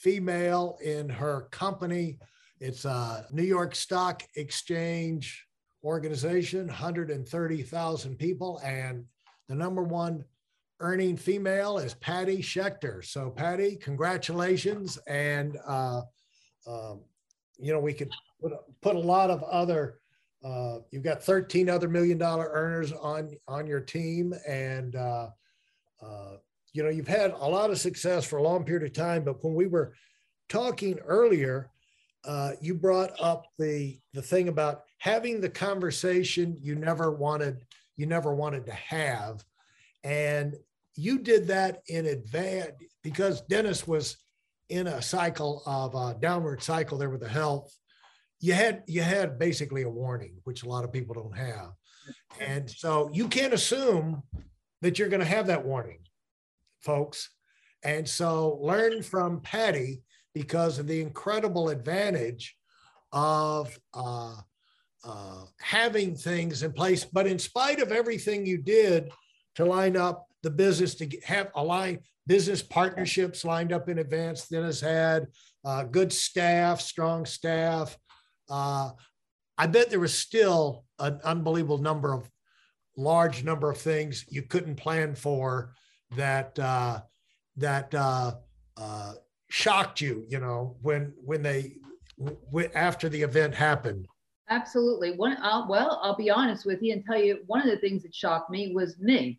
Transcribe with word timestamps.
female 0.00 0.78
in 0.82 1.08
her 1.08 1.42
company. 1.50 2.18
It's 2.58 2.84
a 2.84 3.26
New 3.30 3.42
York 3.42 3.74
Stock 3.74 4.22
Exchange 4.34 5.46
organization, 5.84 6.66
130,000 6.66 8.16
people, 8.18 8.60
and 8.64 9.04
the 9.48 9.54
number 9.54 9.82
one 9.82 10.24
earning 10.80 11.16
female 11.16 11.78
is 11.78 11.94
Patti 11.94 12.38
Schechter. 12.38 13.04
So, 13.04 13.30
Patti, 13.30 13.76
congratulations. 13.76 14.98
And, 15.06 15.58
uh, 15.66 16.02
um, 16.66 17.00
you 17.58 17.72
know, 17.72 17.80
we 17.80 17.92
could 17.92 18.10
put, 18.40 18.52
put 18.80 18.96
a 18.96 19.00
lot 19.00 19.30
of 19.30 19.42
other, 19.42 19.98
uh, 20.42 20.78
you've 20.90 21.02
got 21.02 21.22
13 21.22 21.68
other 21.68 21.88
million 21.88 22.16
dollar 22.16 22.50
earners 22.52 22.92
on, 22.92 23.36
on 23.46 23.66
your 23.66 23.80
team. 23.80 24.34
And, 24.46 24.96
uh, 24.96 25.28
uh 26.02 26.36
you 26.72 26.82
know, 26.82 26.88
you've 26.88 27.08
had 27.08 27.32
a 27.32 27.48
lot 27.48 27.70
of 27.70 27.78
success 27.78 28.24
for 28.24 28.38
a 28.38 28.42
long 28.42 28.64
period 28.64 28.86
of 28.86 28.92
time, 28.92 29.24
but 29.24 29.42
when 29.42 29.54
we 29.54 29.66
were 29.66 29.94
talking 30.48 30.98
earlier, 31.00 31.70
uh, 32.24 32.52
you 32.60 32.74
brought 32.74 33.12
up 33.20 33.46
the 33.58 33.98
the 34.12 34.22
thing 34.22 34.48
about 34.48 34.82
having 34.98 35.40
the 35.40 35.48
conversation 35.48 36.56
you 36.60 36.74
never 36.74 37.10
wanted 37.10 37.64
you 37.96 38.06
never 38.06 38.34
wanted 38.34 38.66
to 38.66 38.72
have, 38.72 39.42
and 40.04 40.54
you 40.96 41.18
did 41.18 41.46
that 41.48 41.82
in 41.88 42.06
advance 42.06 42.72
because 43.02 43.40
Dennis 43.42 43.86
was 43.86 44.18
in 44.68 44.86
a 44.86 45.02
cycle 45.02 45.62
of 45.66 45.94
a 45.94 46.18
downward 46.20 46.62
cycle 46.62 46.98
there 46.98 47.10
with 47.10 47.20
the 47.20 47.28
health. 47.28 47.74
You 48.38 48.52
had 48.52 48.82
you 48.86 49.02
had 49.02 49.38
basically 49.38 49.82
a 49.82 49.88
warning, 49.88 50.36
which 50.44 50.62
a 50.62 50.68
lot 50.68 50.84
of 50.84 50.92
people 50.92 51.14
don't 51.14 51.36
have, 51.36 51.72
and 52.38 52.70
so 52.70 53.10
you 53.12 53.28
can't 53.28 53.54
assume 53.54 54.22
that 54.82 54.98
you're 54.98 55.08
going 55.08 55.20
to 55.20 55.26
have 55.26 55.46
that 55.46 55.64
warning 55.64 56.00
folks. 56.80 57.30
And 57.82 58.08
so 58.08 58.58
learn 58.60 59.02
from 59.02 59.40
Patti 59.40 60.02
because 60.34 60.78
of 60.78 60.86
the 60.86 61.00
incredible 61.00 61.68
advantage 61.70 62.56
of 63.12 63.78
uh, 63.94 64.36
uh, 65.04 65.44
having 65.60 66.14
things 66.14 66.62
in 66.62 66.72
place. 66.72 67.04
But 67.04 67.26
in 67.26 67.38
spite 67.38 67.80
of 67.80 67.92
everything 67.92 68.46
you 68.46 68.58
did 68.58 69.10
to 69.56 69.64
line 69.64 69.96
up 69.96 70.26
the 70.42 70.50
business 70.50 70.94
to 70.96 71.08
have 71.24 71.50
align 71.54 72.00
business 72.26 72.62
partnerships 72.62 73.44
lined 73.44 73.72
up 73.72 73.88
in 73.88 73.98
advance, 73.98 74.48
Dennis 74.48 74.80
had 74.80 75.26
uh, 75.64 75.84
good 75.84 76.12
staff, 76.12 76.80
strong 76.80 77.24
staff. 77.26 77.96
Uh, 78.48 78.90
I 79.58 79.66
bet 79.66 79.90
there 79.90 80.00
was 80.00 80.16
still 80.16 80.84
an 80.98 81.20
unbelievable 81.24 81.78
number 81.78 82.14
of 82.14 82.30
large 82.96 83.44
number 83.44 83.70
of 83.70 83.78
things 83.78 84.24
you 84.28 84.42
couldn't 84.42 84.76
plan 84.76 85.14
for 85.14 85.74
that 86.16 86.58
uh, 86.58 87.00
that 87.56 87.94
uh, 87.94 88.32
uh, 88.76 89.12
shocked 89.48 90.00
you, 90.00 90.24
you 90.28 90.40
know, 90.40 90.76
when 90.82 91.12
when 91.24 91.42
they 91.42 91.76
w- 92.18 92.70
after 92.74 93.08
the 93.08 93.22
event 93.22 93.54
happened? 93.54 94.06
Absolutely. 94.48 95.12
One, 95.16 95.36
uh, 95.36 95.64
well, 95.68 96.00
I'll 96.02 96.16
be 96.16 96.30
honest 96.30 96.66
with 96.66 96.82
you 96.82 96.92
and 96.92 97.04
tell 97.04 97.18
you 97.18 97.38
one 97.46 97.60
of 97.60 97.68
the 97.68 97.78
things 97.78 98.02
that 98.02 98.14
shocked 98.14 98.50
me 98.50 98.74
was 98.74 98.98
me. 98.98 99.38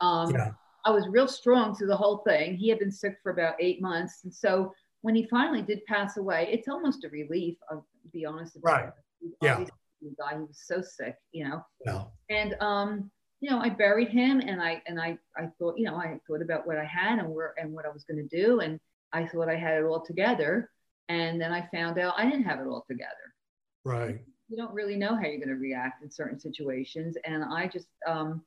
Um, 0.00 0.30
yeah. 0.30 0.52
I 0.84 0.90
was 0.90 1.08
real 1.08 1.26
strong 1.26 1.74
through 1.74 1.88
the 1.88 1.96
whole 1.96 2.18
thing. 2.18 2.56
He 2.56 2.68
had 2.68 2.78
been 2.78 2.92
sick 2.92 3.16
for 3.22 3.32
about 3.32 3.54
eight 3.58 3.80
months, 3.80 4.20
and 4.24 4.32
so 4.32 4.72
when 5.00 5.14
he 5.14 5.26
finally 5.26 5.62
did 5.62 5.84
pass 5.86 6.16
away, 6.16 6.48
it's 6.52 6.68
almost 6.68 7.04
a 7.04 7.08
relief. 7.08 7.56
I'll 7.70 7.86
be 8.12 8.24
honest. 8.24 8.56
Right. 8.62 8.90
Yeah. 9.42 9.64
Guy, 10.18 10.34
he 10.34 10.40
was 10.40 10.62
so 10.66 10.82
sick, 10.82 11.16
you 11.32 11.48
know. 11.48 11.64
Yeah. 11.84 12.04
And 12.28 12.56
um, 12.60 13.10
you 13.44 13.50
know, 13.50 13.60
I 13.60 13.68
buried 13.68 14.08
him 14.08 14.40
and 14.40 14.62
I 14.62 14.80
and 14.86 14.98
I 14.98 15.18
I 15.36 15.48
thought, 15.58 15.76
you 15.76 15.84
know, 15.84 15.96
I 15.96 16.18
thought 16.26 16.40
about 16.40 16.66
what 16.66 16.78
I 16.78 16.84
had 16.84 17.18
and 17.18 17.28
where 17.28 17.52
and 17.58 17.74
what 17.74 17.84
I 17.84 17.90
was 17.90 18.02
going 18.02 18.26
to 18.26 18.36
do 18.36 18.60
and 18.60 18.80
I 19.12 19.26
thought 19.26 19.50
I 19.50 19.54
had 19.54 19.76
it 19.76 19.84
all 19.84 20.00
together 20.00 20.70
and 21.10 21.38
then 21.38 21.52
I 21.52 21.68
found 21.70 21.98
out 21.98 22.14
I 22.16 22.24
didn't 22.24 22.44
have 22.44 22.60
it 22.60 22.66
all 22.66 22.86
together. 22.88 23.34
Right. 23.84 24.22
You 24.48 24.56
don't 24.56 24.72
really 24.72 24.96
know 24.96 25.14
how 25.14 25.26
you're 25.26 25.44
going 25.44 25.48
to 25.48 25.56
react 25.56 26.02
in 26.02 26.10
certain 26.10 26.40
situations 26.40 27.18
and 27.26 27.44
I 27.44 27.66
just 27.68 27.88
um 28.06 28.42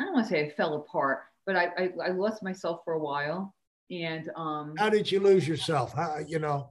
I 0.00 0.04
don't 0.04 0.14
want 0.14 0.26
to 0.26 0.32
say 0.32 0.46
I 0.46 0.50
fell 0.52 0.76
apart, 0.76 1.24
but 1.44 1.54
I 1.54 1.66
I, 1.76 1.90
I 2.06 2.08
lost 2.12 2.42
myself 2.42 2.80
for 2.82 2.94
a 2.94 2.98
while 2.98 3.54
and 3.90 4.30
um 4.36 4.72
How 4.78 4.88
did 4.88 5.12
you 5.12 5.20
lose 5.20 5.46
yourself? 5.46 5.92
How, 5.92 6.16
you 6.26 6.38
know, 6.38 6.70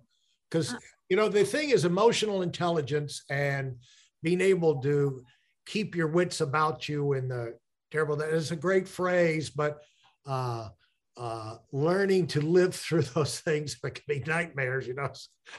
cuz 0.50 0.74
uh, 0.74 0.78
you 1.08 1.18
know 1.18 1.30
the 1.30 1.46
thing 1.46 1.70
is 1.70 1.86
emotional 1.86 2.42
intelligence 2.42 3.26
and 3.30 3.78
being 4.24 4.42
able 4.42 4.82
to 4.82 5.24
keep 5.70 5.96
your 5.96 6.08
wits 6.08 6.42
about 6.42 6.90
you 6.90 7.14
in 7.14 7.28
the 7.28 7.59
terrible. 7.92 8.16
That 8.16 8.30
is 8.30 8.52
a 8.52 8.56
great 8.56 8.88
phrase, 8.88 9.50
but 9.50 9.82
uh, 10.26 10.70
uh, 11.18 11.58
learning 11.72 12.28
to 12.28 12.42
live 12.42 12.76
through 12.76 13.04
those 13.04 13.40
things 13.40 13.78
that 13.82 13.96
can 13.96 14.04
be 14.08 14.24
nightmares, 14.26 14.88
you 14.88 14.94
know. 14.94 15.12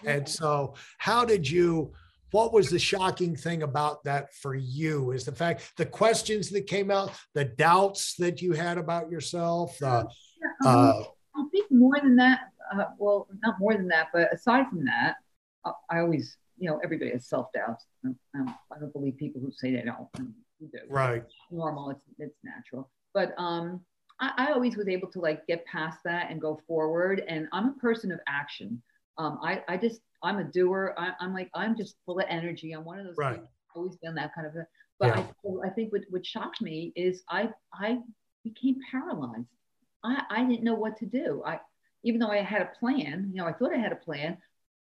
And 0.05 0.29
so, 0.29 0.75
how 0.99 1.25
did 1.25 1.49
you? 1.49 1.93
What 2.33 2.53
was 2.53 2.71
the 2.71 2.79
shocking 2.79 3.35
thing 3.35 3.65
about 3.65 4.05
that 4.05 4.33
for 4.35 4.55
you? 4.55 5.11
Is 5.11 5.25
the 5.25 5.35
fact 5.35 5.73
the 5.77 5.87
questions 5.87 6.49
that 6.51 6.69
came 6.69 6.91
out, 6.91 7.13
the 7.35 7.45
doubts 7.45 8.15
that 8.17 8.41
you 8.41 8.53
had 8.53 8.79
about 8.79 9.11
yourself. 9.11 9.77
Uh, 9.83 10.05
uh, 10.65 11.03
I 11.35 11.45
think 11.51 11.67
more 11.73 11.99
than 12.01 12.15
that. 12.17 12.43
Uh, 12.73 12.85
well, 12.99 13.27
not 13.43 13.57
more 13.59 13.75
than 13.75 13.89
that, 13.89 14.09
but 14.13 14.33
aside 14.33 14.69
from 14.69 14.85
that, 14.85 15.17
I 15.91 15.99
always 15.99 16.37
you 16.61 16.69
know, 16.69 16.79
everybody 16.85 17.11
has 17.11 17.27
self 17.27 17.49
doubts. 17.53 17.87
I, 18.05 18.11
I, 18.39 18.79
don't 18.79 18.93
believe 18.93 19.17
people 19.17 19.41
who 19.41 19.51
say 19.51 19.75
they 19.75 19.83
don't. 19.83 20.09
Do. 20.69 20.79
Right. 20.89 21.23
It's 21.23 21.35
normal. 21.51 21.91
It's 21.91 22.05
it's 22.19 22.39
natural. 22.43 22.91
But 23.15 23.35
um, 23.39 23.81
I, 24.21 24.33
I, 24.37 24.53
always 24.53 24.77
was 24.77 24.89
able 24.89 25.09
to 25.09 25.21
like 25.21 25.47
get 25.47 25.65
past 25.67 25.99
that 26.05 26.31
and 26.31 26.41
go 26.41 26.61
forward. 26.67 27.23
And 27.27 27.49
I'm 27.53 27.71
a 27.71 27.73
person 27.75 28.13
of 28.13 28.21
action. 28.29 28.83
Um, 29.19 29.39
I 29.43 29.63
I 29.69 29.77
just 29.77 30.01
I'm 30.23 30.39
a 30.39 30.45
doer. 30.45 30.95
I, 30.97 31.13
am 31.21 31.35
like 31.35 31.51
I'm 31.55 31.77
just 31.77 31.97
full 32.07 32.19
of 32.19 32.27
energy. 32.29 32.73
I'm 32.73 32.85
one 32.85 32.99
of 32.99 33.07
those. 33.07 33.17
Right. 33.17 33.35
People, 33.35 33.51
always 33.75 33.97
been 33.97 34.15
that 34.17 34.35
kind 34.35 34.47
of. 34.47 34.55
A, 34.57 34.67
but 34.99 35.17
yeah. 35.17 35.25
I, 35.65 35.69
I 35.69 35.71
think 35.71 35.93
what 35.93 36.03
what 36.11 36.25
shocked 36.25 36.61
me 36.61 36.93
is 36.97 37.23
I 37.29 37.51
I 37.75 37.99
became 38.45 38.77
paralyzed. 38.91 39.49
I 40.05 40.23
I 40.31 40.45
didn't 40.45 40.65
know 40.65 40.75
what 40.75 40.97
to 40.99 41.07
do. 41.07 41.43
I 41.45 41.61
even 42.03 42.21
though 42.21 42.31
I 42.31 42.39
had 42.39 42.63
a 42.63 42.79
plan, 42.79 43.31
you 43.33 43.41
know, 43.41 43.47
I 43.47 43.53
thought 43.53 43.75
I 43.75 43.79
had 43.79 43.93
a 43.93 43.97
plan. 43.97 44.39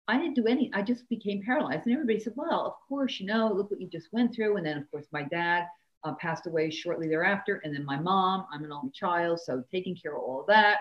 I 0.10 0.18
didn't 0.18 0.34
do 0.34 0.48
any, 0.48 0.72
I 0.74 0.82
just 0.82 1.08
became 1.08 1.44
paralyzed. 1.44 1.86
And 1.86 1.94
everybody 1.94 2.20
said, 2.20 2.34
well, 2.36 2.66
of 2.66 2.74
course, 2.88 3.20
you 3.20 3.28
know, 3.28 3.54
look 3.54 3.70
what 3.70 3.80
you 3.80 3.88
just 3.88 4.12
went 4.12 4.34
through. 4.34 4.58
And 4.58 4.66
then, 4.66 4.78
of 4.78 4.90
course, 4.90 5.06
my 5.12 5.24
dad 5.24 5.66
uh, 6.04 6.14
passed 6.16 6.48
away 6.48 6.72
shortly 6.72 7.08
thereafter. 7.08 7.62
And 7.64 7.74
then 7.74 7.86
my 7.86 8.00
mom, 8.00 8.46
I'm 8.52 8.64
an 8.64 8.72
only 8.72 8.92
child. 8.92 9.40
So 9.40 9.64
taking 9.72 9.96
care 9.96 10.18
of 10.18 10.24
all 10.24 10.42
of 10.42 10.48
that 10.48 10.78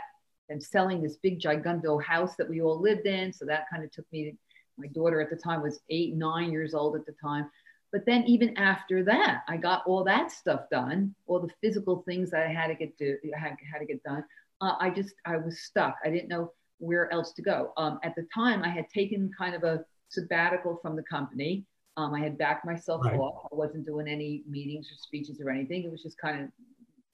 and 0.48 0.62
selling 0.62 1.02
this 1.02 1.16
big 1.16 1.40
giganto 1.40 2.02
house 2.02 2.36
that 2.36 2.48
we 2.48 2.62
all 2.62 2.80
lived 2.80 3.06
in. 3.06 3.32
So 3.32 3.44
that 3.44 3.66
kind 3.70 3.84
of 3.84 3.90
took 3.90 4.06
me, 4.12 4.34
my 4.78 4.86
daughter 4.88 5.20
at 5.20 5.28
the 5.28 5.36
time 5.36 5.62
was 5.62 5.80
eight, 5.90 6.14
nine 6.14 6.50
years 6.50 6.72
old 6.72 6.96
at 6.96 7.04
the 7.04 7.14
time. 7.20 7.50
But 7.92 8.06
then 8.06 8.24
even 8.24 8.56
after 8.56 9.02
that, 9.04 9.42
I 9.46 9.58
got 9.58 9.82
all 9.86 10.04
that 10.04 10.30
stuff 10.30 10.62
done, 10.70 11.14
all 11.26 11.40
the 11.40 11.52
physical 11.60 12.02
things 12.06 12.30
that 12.30 12.46
I 12.46 12.52
had 12.52 12.68
to 12.68 12.74
get 12.74 12.96
to, 12.98 13.18
had, 13.34 13.56
had 13.70 13.80
to 13.80 13.86
get 13.86 14.02
done. 14.04 14.24
Uh, 14.60 14.74
I 14.80 14.90
just, 14.90 15.14
I 15.26 15.36
was 15.36 15.60
stuck. 15.60 15.96
I 16.04 16.10
didn't 16.10 16.28
know 16.28 16.52
where 16.78 17.12
else 17.12 17.32
to 17.32 17.42
go. 17.42 17.72
Um, 17.76 17.98
at 18.02 18.14
the 18.14 18.26
time, 18.34 18.62
I 18.62 18.68
had 18.68 18.88
taken 18.88 19.30
kind 19.36 19.54
of 19.54 19.64
a 19.64 19.84
sabbatical 20.08 20.78
from 20.80 20.96
the 20.96 21.02
company. 21.02 21.64
Um, 21.96 22.14
I 22.14 22.20
had 22.20 22.38
backed 22.38 22.64
myself 22.64 23.04
right. 23.04 23.18
off. 23.18 23.48
I 23.52 23.54
wasn't 23.54 23.84
doing 23.84 24.08
any 24.08 24.44
meetings 24.48 24.86
or 24.86 24.96
speeches 24.96 25.40
or 25.40 25.50
anything. 25.50 25.84
It 25.84 25.90
was 25.90 26.02
just 26.02 26.18
kind 26.18 26.44
of, 26.44 26.48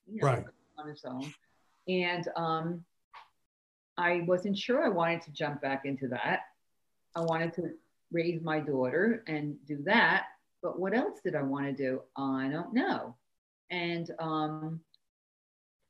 you 0.07 0.21
know, 0.21 0.29
right. 0.29 0.45
on 0.79 0.89
its 0.89 1.05
own. 1.05 1.33
And 1.89 2.29
um, 2.37 2.85
I 3.97 4.25
wasn't 4.27 4.59
sure 4.59 4.85
I 4.85 4.89
wanted 4.89 5.23
to 5.23 5.33
jump 5.33 5.63
back 5.63 5.85
into 5.85 6.09
that. 6.09 6.41
I 7.17 7.21
wanted 7.21 7.55
to 7.55 7.71
raise 8.13 8.43
my 8.43 8.61
daughter 8.61 9.25
and 9.27 9.57
do 9.67 9.83
that. 9.85 10.27
But 10.63 10.79
what 10.79 10.95
else 10.95 11.21
did 11.23 11.35
I 11.35 11.43
want 11.43 11.67
to 11.67 11.73
do? 11.73 12.01
I 12.17 12.49
don't 12.51 12.75
know. 12.75 13.17
And 13.71 14.11
um, 14.19 14.81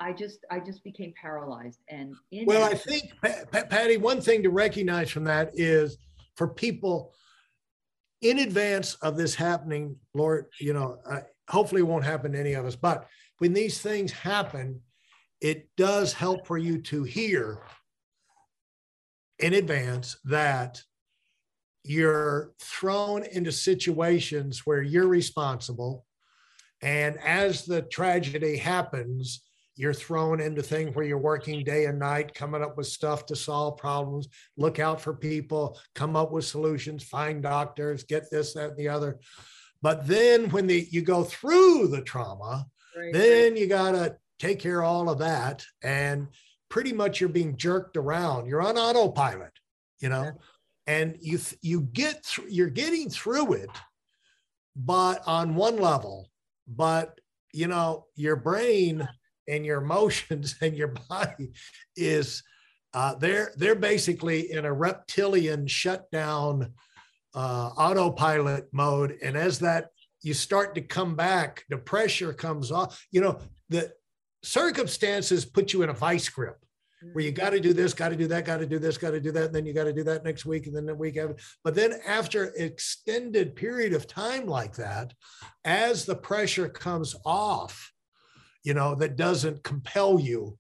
I 0.01 0.13
just 0.13 0.45
I 0.51 0.61
just 0.61 0.83
became 0.85 1.15
paralyzed 1.21 1.81
and 1.89 2.15
well 2.47 2.65
I 2.65 2.75
think 2.75 3.13
Patti 3.53 3.97
one 3.97 4.21
thing 4.21 4.43
to 4.43 4.51
recognize 4.51 5.11
from 5.11 5.25
that 5.25 5.51
is 5.55 5.99
for 6.37 6.49
people 6.49 7.15
in 8.21 8.41
advance 8.41 8.95
of 8.95 9.17
this 9.17 9.35
happening 9.35 9.97
Lord 10.15 10.47
you 10.61 10.73
know 10.73 10.99
uh, 11.09 11.21
hopefully 11.49 11.81
it 11.81 11.87
won't 11.87 12.05
happen 12.05 12.33
to 12.33 12.41
any 12.41 12.55
of 12.55 12.67
us 12.67 12.77
but 12.77 13.07
when 13.39 13.53
these 13.53 13.81
things 13.81 14.11
happen 14.13 14.81
it 15.41 15.69
does 15.77 16.13
help 16.13 16.47
for 16.47 16.59
you 16.59 16.79
to 16.79 17.05
hear 17.05 17.61
in 19.39 19.55
advance 19.55 20.17
that 20.25 20.81
you're 21.85 22.53
thrown 22.61 23.25
into 23.25 23.53
situations 23.53 24.63
where 24.65 24.83
you're 24.83 25.07
responsible. 25.07 26.07
And 26.81 27.19
as 27.21 27.65
the 27.67 27.83
tragedy 27.83 28.57
happens, 28.57 29.43
you're 29.77 29.95
thrown 29.95 30.41
into 30.41 30.63
things 30.63 30.95
where 30.95 31.05
you're 31.05 31.19
working 31.19 31.65
day 31.65 31.87
and 31.87 31.99
night, 31.99 32.35
coming 32.35 32.63
up 32.63 32.77
with 32.77 32.87
stuff 32.87 33.27
to 33.27 33.37
solve 33.37 33.77
problems, 33.77 34.29
look 34.57 34.79
out 34.79 35.01
for 35.01 35.15
people, 35.15 35.79
come 35.95 36.15
up 36.15 36.31
with 36.31 36.45
solutions, 36.45 37.03
find 37.03 37.43
doctors, 37.43 38.05
get 38.05 38.31
this, 38.31 38.55
that, 38.55 38.71
and 38.71 38.77
the 38.77 38.89
other. 38.89 39.19
But 39.83 40.07
then 40.07 40.51
when 40.51 40.67
the, 40.67 40.87
you 40.91 41.03
go 41.03 41.25
through 41.25 41.89
the 41.89 42.03
trauma, 42.03 42.67
right. 42.97 43.13
then 43.13 43.57
you 43.57 43.67
got 43.67 43.93
to 43.93 44.17
take 44.39 44.61
care 44.61 44.83
of 44.83 44.89
all 44.89 45.11
of 45.11 45.19
that. 45.19 45.65
And 45.83 46.29
pretty 46.69 46.93
much 46.93 47.21
you're 47.21 47.29
being 47.29 47.57
jerked 47.57 47.97
around. 47.97 48.47
You're 48.47 48.63
on 48.63 48.79
autopilot, 48.79 49.53
you 50.01 50.09
know, 50.09 50.23
yeah. 50.23 50.33
and 50.87 51.17
you, 51.21 51.39
you 51.63 51.83
get 51.83 52.25
through, 52.25 52.47
you're 52.49 52.71
getting 52.71 53.11
through 53.11 53.55
it, 53.55 53.71
but 54.77 55.23
on 55.27 55.55
one 55.55 55.77
level, 55.77 56.31
but 56.67 57.19
you 57.53 57.69
know, 57.69 58.07
your 58.17 58.35
brain 58.35 59.09
and 59.49 59.65
your 59.65 59.83
emotions 59.83 60.57
and 60.63 60.77
your 60.77 60.95
body 61.09 61.53
is 61.97 62.43
uh, 62.93 63.15
they're 63.17 63.53
they're 63.57 63.75
basically 63.75 64.53
in 64.53 64.65
a 64.65 64.73
reptilian 64.73 65.67
shutdown 65.67 66.73
uh, 67.35 67.71
autopilot 67.77 68.69
mode. 68.73 69.19
And 69.23 69.37
as 69.37 69.59
that 69.61 69.89
you 70.23 70.33
start 70.33 70.75
to 70.77 70.81
come 70.81 71.17
back 71.17 71.65
the 71.69 71.79
pressure 71.79 72.33
comes 72.33 72.71
off. 72.71 73.07
You 73.11 73.21
know 73.21 73.39
the 73.69 73.93
circumstances 74.43 75.45
put 75.45 75.73
you 75.73 75.83
in 75.83 75.89
a 75.89 75.95
vice 75.95 76.29
grip 76.29 76.65
where 77.13 77.25
you 77.25 77.33
got 77.33 77.51
to 77.51 77.61
do 77.61 77.73
this, 77.73 77.93
got 77.93 78.11
to 78.11 78.17
do 78.17 78.27
that, 78.29 78.45
got 78.45 78.59
to 78.59 78.67
do 78.67 78.79
this, 78.79 78.97
got 78.97 79.11
to 79.11 79.21
do 79.21 79.31
that, 79.33 79.47
and 79.47 79.55
then 79.55 79.67
you 79.67 79.73
got 79.73 79.85
to 79.85 79.93
do 79.93 80.05
that 80.05 80.25
next 80.25 80.47
week, 80.47 80.67
and 80.67 80.75
then 80.75 80.87
the 80.87 80.95
week 80.95 81.17
after. 81.17 81.37
But 81.63 81.75
then 81.75 82.01
after 82.07 82.53
extended 82.57 83.55
period 83.57 83.93
of 83.93 84.07
time 84.07 84.47
like 84.47 84.75
that, 84.77 85.13
as 85.65 86.05
the 86.05 86.17
pressure 86.17 86.69
comes 86.69 87.15
off, 87.25 87.93
you 88.65 88.75
know, 88.75 88.95
that 88.97 89.17
doesn't 89.17 89.63
compel 89.63 90.19
you. 90.19 90.59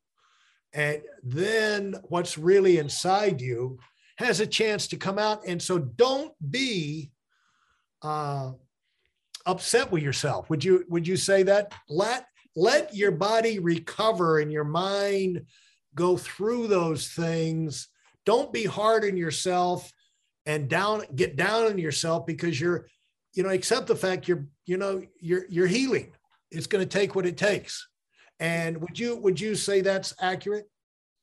And 0.72 1.02
then 1.22 1.94
what's 2.04 2.38
really 2.38 2.78
inside 2.78 3.40
you 3.40 3.78
has 4.18 4.40
a 4.40 4.46
chance 4.46 4.86
to 4.88 4.96
come 4.96 5.18
out. 5.18 5.46
And 5.46 5.60
so 5.60 5.78
don't 5.78 6.32
be 6.50 7.10
uh, 8.02 8.52
upset 9.46 9.90
with 9.90 10.02
yourself. 10.02 10.50
Would 10.50 10.62
you 10.62 10.84
would 10.88 11.08
you 11.08 11.16
say 11.16 11.42
that? 11.44 11.72
Let 11.88 12.26
let 12.54 12.94
your 12.94 13.10
body 13.10 13.58
recover 13.58 14.38
and 14.38 14.52
your 14.52 14.64
mind 14.64 15.46
go 15.94 16.16
through 16.16 16.68
those 16.68 17.08
things. 17.08 17.88
Don't 18.26 18.52
be 18.52 18.64
hard 18.64 19.04
on 19.04 19.16
yourself 19.16 19.90
and 20.46 20.68
down 20.68 21.02
get 21.14 21.36
down 21.36 21.66
on 21.66 21.78
yourself 21.78 22.26
because 22.26 22.60
you're, 22.60 22.86
you 23.32 23.42
know, 23.42 23.50
accept 23.50 23.86
the 23.86 23.96
fact 23.96 24.28
you're, 24.28 24.46
you 24.66 24.76
know, 24.76 25.02
you're 25.20 25.46
you're 25.48 25.66
healing. 25.66 26.12
It's 26.50 26.66
going 26.66 26.86
to 26.86 26.98
take 26.98 27.14
what 27.14 27.26
it 27.26 27.36
takes. 27.36 27.88
And 28.44 28.78
would 28.82 28.98
you 28.98 29.16
would 29.16 29.40
you 29.40 29.54
say 29.54 29.80
that's 29.80 30.12
accurate? 30.20 30.68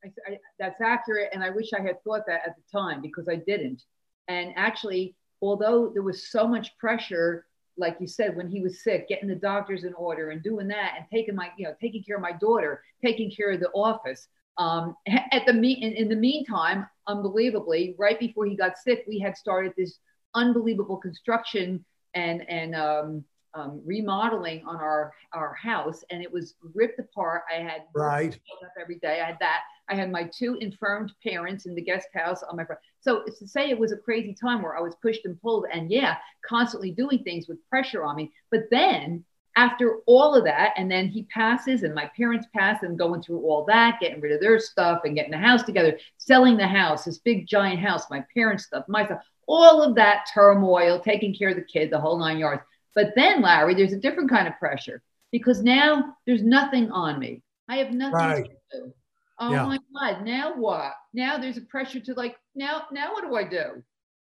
I, 0.04 0.08
I, 0.28 0.38
that's 0.58 0.82
accurate, 0.82 1.30
and 1.34 1.44
I 1.44 1.52
wish 1.52 1.72
I 1.72 1.80
had 1.80 2.04
thought 2.04 2.26
that 2.26 2.42
at 2.48 2.56
the 2.56 2.80
time 2.80 3.00
because 3.00 3.30
I 3.30 3.36
didn't. 3.36 3.84
And 4.28 4.54
actually, 4.56 5.16
although 5.40 5.92
there 5.94 6.02
was 6.02 6.32
so 6.32 6.48
much 6.48 6.76
pressure, 6.80 7.46
like 7.78 7.98
you 8.00 8.08
said, 8.08 8.36
when 8.36 8.50
he 8.50 8.60
was 8.60 8.84
sick, 8.84 9.08
getting 9.08 9.30
the 9.30 9.36
doctors 9.36 9.84
in 9.84 9.94
order 9.94 10.32
and 10.32 10.42
doing 10.42 10.68
that, 10.70 10.96
and 10.98 11.06
taking 11.14 11.36
my, 11.36 11.52
you 11.58 11.66
know, 11.66 11.76
taking 11.80 12.04
care 12.04 12.16
of 12.16 12.24
my 12.24 12.32
daughter, 12.32 12.82
taking 13.06 13.30
care 13.30 13.52
of 13.52 13.60
the 13.60 13.70
office. 13.70 14.28
Um, 14.58 14.96
at 15.32 15.46
the 15.46 15.54
me- 15.54 15.80
in, 15.80 15.94
in 15.94 16.10
the 16.10 16.16
meantime, 16.16 16.88
unbelievably, 17.06 17.98
right 18.00 18.20
before 18.20 18.48
he 18.48 18.56
got 18.56 18.80
sick, 18.80 19.06
we 19.08 19.20
had 19.20 19.38
started 19.38 19.74
this 19.78 20.00
unbelievable 20.34 20.98
construction 20.98 21.86
and 22.16 22.50
and 22.50 22.74
um, 22.74 23.24
um, 23.54 23.82
remodeling 23.86 24.64
on 24.66 24.76
our 24.76 25.14
our 25.34 25.54
house, 25.54 26.04
and 26.10 26.22
it 26.22 26.32
was 26.32 26.56
ripped 26.74 27.00
apart. 27.00 27.44
I 27.52 27.62
had 27.62 27.84
right 27.94 28.34
up 28.64 28.74
every 28.80 28.96
day. 29.00 29.22
I 29.22 29.28
had 29.28 29.38
that. 29.40 29.62
I 29.90 29.96
had 29.96 30.12
my 30.12 30.24
two 30.24 30.56
infirmed 30.56 31.12
parents 31.24 31.66
in 31.66 31.76
the 31.76 31.82
guest 31.82 32.08
house 32.14 32.44
on 32.44 32.56
my 32.56 32.64
front. 32.64 32.82
So 33.02 33.24
to 33.24 33.48
say 33.48 33.70
it 33.70 33.80
was 33.80 33.92
a 33.92 33.98
crazy 33.98 34.34
time 34.34 34.62
where 34.62 34.78
I 34.78 34.82
was 34.82 34.96
pushed 35.02 35.26
and 35.26 35.42
pulled, 35.42 35.66
and 35.72 35.92
yeah, 35.92 36.18
constantly 36.48 36.92
doing 36.92 37.24
things 37.24 37.48
with 37.48 37.58
pressure 37.70 38.04
on 38.04 38.16
me. 38.16 38.32
But 38.50 38.64
then 38.72 39.24
after 39.58 39.98
all 40.06 40.34
of 40.34 40.46
that, 40.46 40.74
and 40.78 40.90
then 40.90 41.10
he 41.10 41.24
passes, 41.24 41.84
and 41.84 41.94
my 41.94 42.10
parents 42.16 42.48
pass, 42.56 42.84
and 42.84 42.98
going 42.98 43.22
through 43.22 43.42
all 43.42 43.66
that, 43.66 44.00
getting 44.00 44.22
rid 44.22 44.32
of 44.32 44.40
their 44.40 44.60
stuff, 44.60 45.02
and 45.04 45.16
getting 45.16 45.32
the 45.32 45.38
house 45.38 45.64
together, 45.64 46.00
selling 46.18 46.56
the 46.56 46.68
house, 46.68 47.04
this 47.04 47.18
big 47.18 47.48
giant 47.48 47.80
house, 47.80 48.10
my 48.10 48.24
parents' 48.34 48.66
stuff, 48.66 48.86
my 48.88 49.06
stuff, 49.06 49.22
all 49.48 49.82
of 49.82 49.96
that 49.96 50.26
turmoil, 50.34 51.00
taking 51.00 51.36
care 51.36 51.50
of 51.50 51.58
the 51.58 51.64
kid, 51.64 51.90
the 51.92 52.00
whole 52.00 52.18
nine 52.18 52.38
yards. 52.38 52.62
But 52.96 53.14
then, 53.16 53.42
Larry, 53.42 53.76
there's 53.76 53.94
a 53.94 54.00
different 54.00 54.30
kind 54.30 54.48
of 54.48 54.58
pressure 54.60 55.02
because 55.32 55.64
now 55.64 56.16
there's 56.26 56.44
nothing 56.44 56.92
on 56.92 57.20
me. 57.20 57.42
I 57.70 57.78
have 57.78 57.92
nothing 57.92 58.14
right. 58.14 58.46
to 58.46 58.80
do. 58.80 58.94
Oh 59.40 59.52
yeah. 59.52 59.66
my 59.66 59.80
God, 59.94 60.26
now 60.26 60.56
what? 60.56 60.94
Now 61.14 61.38
there's 61.38 61.58
a 61.58 61.62
pressure 61.62 62.00
to 62.00 62.14
like, 62.14 62.36
now, 62.54 62.84
now 62.92 63.14
what 63.14 63.24
do 63.24 63.36
I 63.36 63.44
do? 63.44 63.84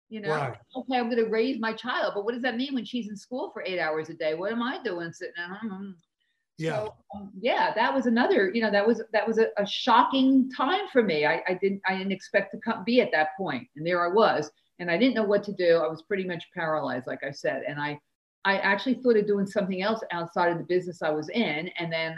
You 0.08 0.20
know, 0.20 0.30
right. 0.30 0.56
okay, 0.76 0.98
I'm 0.98 1.10
going 1.10 1.24
to 1.24 1.30
raise 1.30 1.58
my 1.58 1.72
child, 1.72 2.12
but 2.14 2.24
what 2.24 2.34
does 2.34 2.42
that 2.42 2.56
mean 2.56 2.74
when 2.74 2.84
she's 2.84 3.08
in 3.08 3.16
school 3.16 3.50
for 3.52 3.62
eight 3.64 3.80
hours 3.80 4.08
a 4.08 4.14
day? 4.14 4.34
What 4.34 4.52
am 4.52 4.62
I 4.62 4.82
doing 4.82 5.12
sitting 5.12 5.34
at 5.38 5.56
home? 5.58 5.96
Yeah. 6.58 6.84
So, 6.84 6.94
um, 7.14 7.30
yeah, 7.40 7.72
that 7.74 7.92
was 7.92 8.06
another, 8.06 8.50
you 8.52 8.62
know, 8.62 8.70
that 8.70 8.86
was, 8.86 9.02
that 9.12 9.26
was 9.26 9.38
a, 9.38 9.48
a 9.56 9.66
shocking 9.66 10.50
time 10.50 10.88
for 10.92 11.02
me. 11.02 11.26
I, 11.26 11.42
I 11.48 11.54
didn't, 11.54 11.82
I 11.86 11.96
didn't 11.96 12.12
expect 12.12 12.52
to 12.52 12.58
come, 12.58 12.84
be 12.84 13.00
at 13.00 13.10
that 13.12 13.30
point. 13.36 13.69
And 13.76 13.86
there 13.86 14.04
I 14.04 14.12
was, 14.12 14.50
and 14.78 14.90
I 14.90 14.96
didn't 14.96 15.14
know 15.14 15.24
what 15.24 15.42
to 15.44 15.52
do. 15.52 15.78
I 15.78 15.88
was 15.88 16.02
pretty 16.02 16.24
much 16.24 16.44
paralyzed, 16.54 17.06
like 17.06 17.24
I 17.24 17.30
said. 17.30 17.64
And 17.66 17.80
I, 17.80 17.98
I 18.46 18.58
actually 18.58 18.94
thought 18.94 19.16
of 19.16 19.26
doing 19.26 19.46
something 19.46 19.82
else 19.82 20.00
outside 20.12 20.52
of 20.52 20.58
the 20.58 20.64
business 20.64 21.02
I 21.02 21.10
was 21.10 21.28
in. 21.31 21.69
And 21.81 21.93
then 21.93 22.16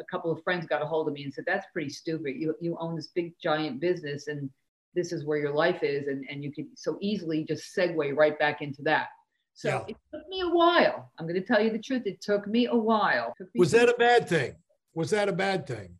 a 0.00 0.04
couple 0.04 0.32
of 0.32 0.42
friends 0.42 0.66
got 0.66 0.82
a 0.82 0.84
hold 0.84 1.06
of 1.06 1.14
me 1.14 1.22
and 1.22 1.32
said, 1.32 1.44
that's 1.46 1.66
pretty 1.72 1.90
stupid. 1.90 2.34
You, 2.36 2.56
you 2.60 2.76
own 2.80 2.96
this 2.96 3.06
big 3.14 3.34
giant 3.40 3.80
business 3.80 4.26
and 4.26 4.50
this 4.96 5.12
is 5.12 5.24
where 5.24 5.38
your 5.38 5.54
life 5.54 5.84
is. 5.84 6.08
And, 6.08 6.26
and 6.28 6.42
you 6.42 6.52
could 6.52 6.66
so 6.74 6.98
easily 7.00 7.44
just 7.44 7.74
segue 7.74 8.16
right 8.16 8.36
back 8.36 8.62
into 8.62 8.82
that. 8.82 9.06
So 9.54 9.68
yeah. 9.68 9.84
it 9.94 9.96
took 10.12 10.28
me 10.28 10.40
a 10.40 10.48
while. 10.48 11.12
I'm 11.18 11.26
going 11.26 11.40
to 11.40 11.46
tell 11.46 11.62
you 11.62 11.70
the 11.70 11.78
truth. 11.78 12.02
It 12.04 12.20
took 12.20 12.48
me 12.48 12.66
a 12.66 12.76
while. 12.76 13.32
Me 13.38 13.46
was 13.54 13.70
that 13.70 13.88
a 13.88 13.94
bad 13.96 14.28
thing? 14.28 14.56
Was 14.94 15.10
that 15.10 15.28
a 15.28 15.32
bad 15.32 15.68
thing? 15.68 15.94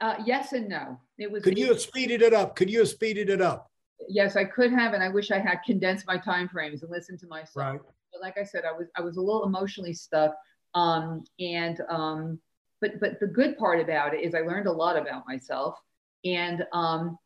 Uh, 0.00 0.14
yes 0.24 0.52
and 0.52 0.68
no. 0.68 1.00
It 1.18 1.32
was. 1.32 1.42
Could 1.42 1.58
you 1.58 1.66
have 1.66 1.80
speeded 1.80 2.22
it 2.22 2.32
up? 2.32 2.54
Could 2.54 2.70
you 2.70 2.78
have 2.80 2.88
speeded 2.88 3.28
it 3.28 3.40
up? 3.40 3.70
Yes, 4.08 4.36
I 4.36 4.44
could 4.44 4.72
have, 4.72 4.92
and 4.92 5.02
I 5.02 5.08
wish 5.08 5.30
I 5.30 5.38
had 5.38 5.60
condensed 5.64 6.06
my 6.06 6.18
time 6.18 6.48
frames 6.48 6.82
and 6.82 6.90
listened 6.90 7.18
to 7.20 7.26
myself. 7.26 7.56
Right 7.56 7.80
but 8.16 8.26
like 8.26 8.38
I 8.38 8.44
said, 8.44 8.64
I 8.64 8.72
was 8.72 8.88
I 8.96 9.00
was 9.00 9.16
a 9.16 9.20
little 9.20 9.44
emotionally 9.44 9.94
stuck. 9.94 10.34
Um, 10.74 11.24
and 11.38 11.80
um, 11.88 12.38
but 12.80 13.00
but 13.00 13.20
the 13.20 13.26
good 13.26 13.56
part 13.56 13.80
about 13.80 14.14
it 14.14 14.22
is 14.22 14.34
I 14.34 14.40
learned 14.40 14.66
a 14.66 14.72
lot 14.72 14.96
about 14.96 15.26
myself, 15.26 15.78
and 16.24 16.64
um, 16.72 17.18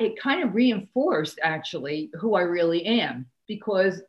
it 0.00 0.18
kind 0.20 0.42
of 0.42 0.54
reinforced 0.54 1.38
actually 1.42 2.10
who 2.14 2.34
I 2.34 2.42
really 2.42 2.84
am 2.84 3.26
because 3.46 4.02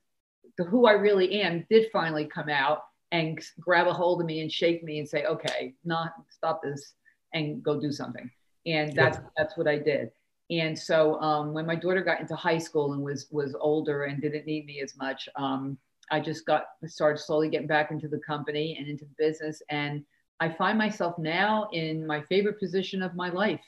the 0.57 0.63
who 0.63 0.85
I 0.85 0.93
really 0.93 1.41
am 1.41 1.65
did 1.69 1.87
finally 1.91 2.25
come 2.25 2.49
out 2.49 2.83
and 3.11 3.39
grab 3.59 3.87
a 3.87 3.93
hold 3.93 4.21
of 4.21 4.27
me 4.27 4.41
and 4.41 4.51
shake 4.51 4.83
me 4.83 4.99
and 4.99 5.07
say, 5.07 5.25
okay, 5.25 5.73
not 5.83 6.13
stop 6.29 6.61
this 6.63 6.93
and 7.33 7.61
go 7.61 7.79
do 7.79 7.91
something. 7.91 8.29
And 8.65 8.93
that's 8.93 9.17
yeah. 9.17 9.29
that's 9.37 9.57
what 9.57 9.67
I 9.67 9.77
did. 9.77 10.11
And 10.49 10.77
so 10.77 11.19
um, 11.21 11.53
when 11.53 11.65
my 11.65 11.75
daughter 11.75 12.03
got 12.03 12.21
into 12.21 12.35
high 12.35 12.59
school 12.59 12.93
and 12.93 13.03
was 13.03 13.27
was 13.31 13.55
older 13.59 14.03
and 14.05 14.21
didn't 14.21 14.45
need 14.45 14.65
me 14.65 14.79
as 14.81 14.95
much, 14.95 15.27
um, 15.35 15.77
I 16.11 16.19
just 16.19 16.45
got 16.45 16.65
started 16.85 17.19
slowly 17.19 17.49
getting 17.49 17.67
back 17.67 17.91
into 17.91 18.07
the 18.07 18.19
company 18.19 18.75
and 18.77 18.87
into 18.87 19.05
the 19.05 19.15
business. 19.17 19.61
And 19.69 20.03
I 20.39 20.49
find 20.49 20.77
myself 20.77 21.17
now 21.17 21.67
in 21.71 22.05
my 22.05 22.21
favorite 22.23 22.59
position 22.59 23.01
of 23.01 23.15
my 23.15 23.29
life. 23.29 23.61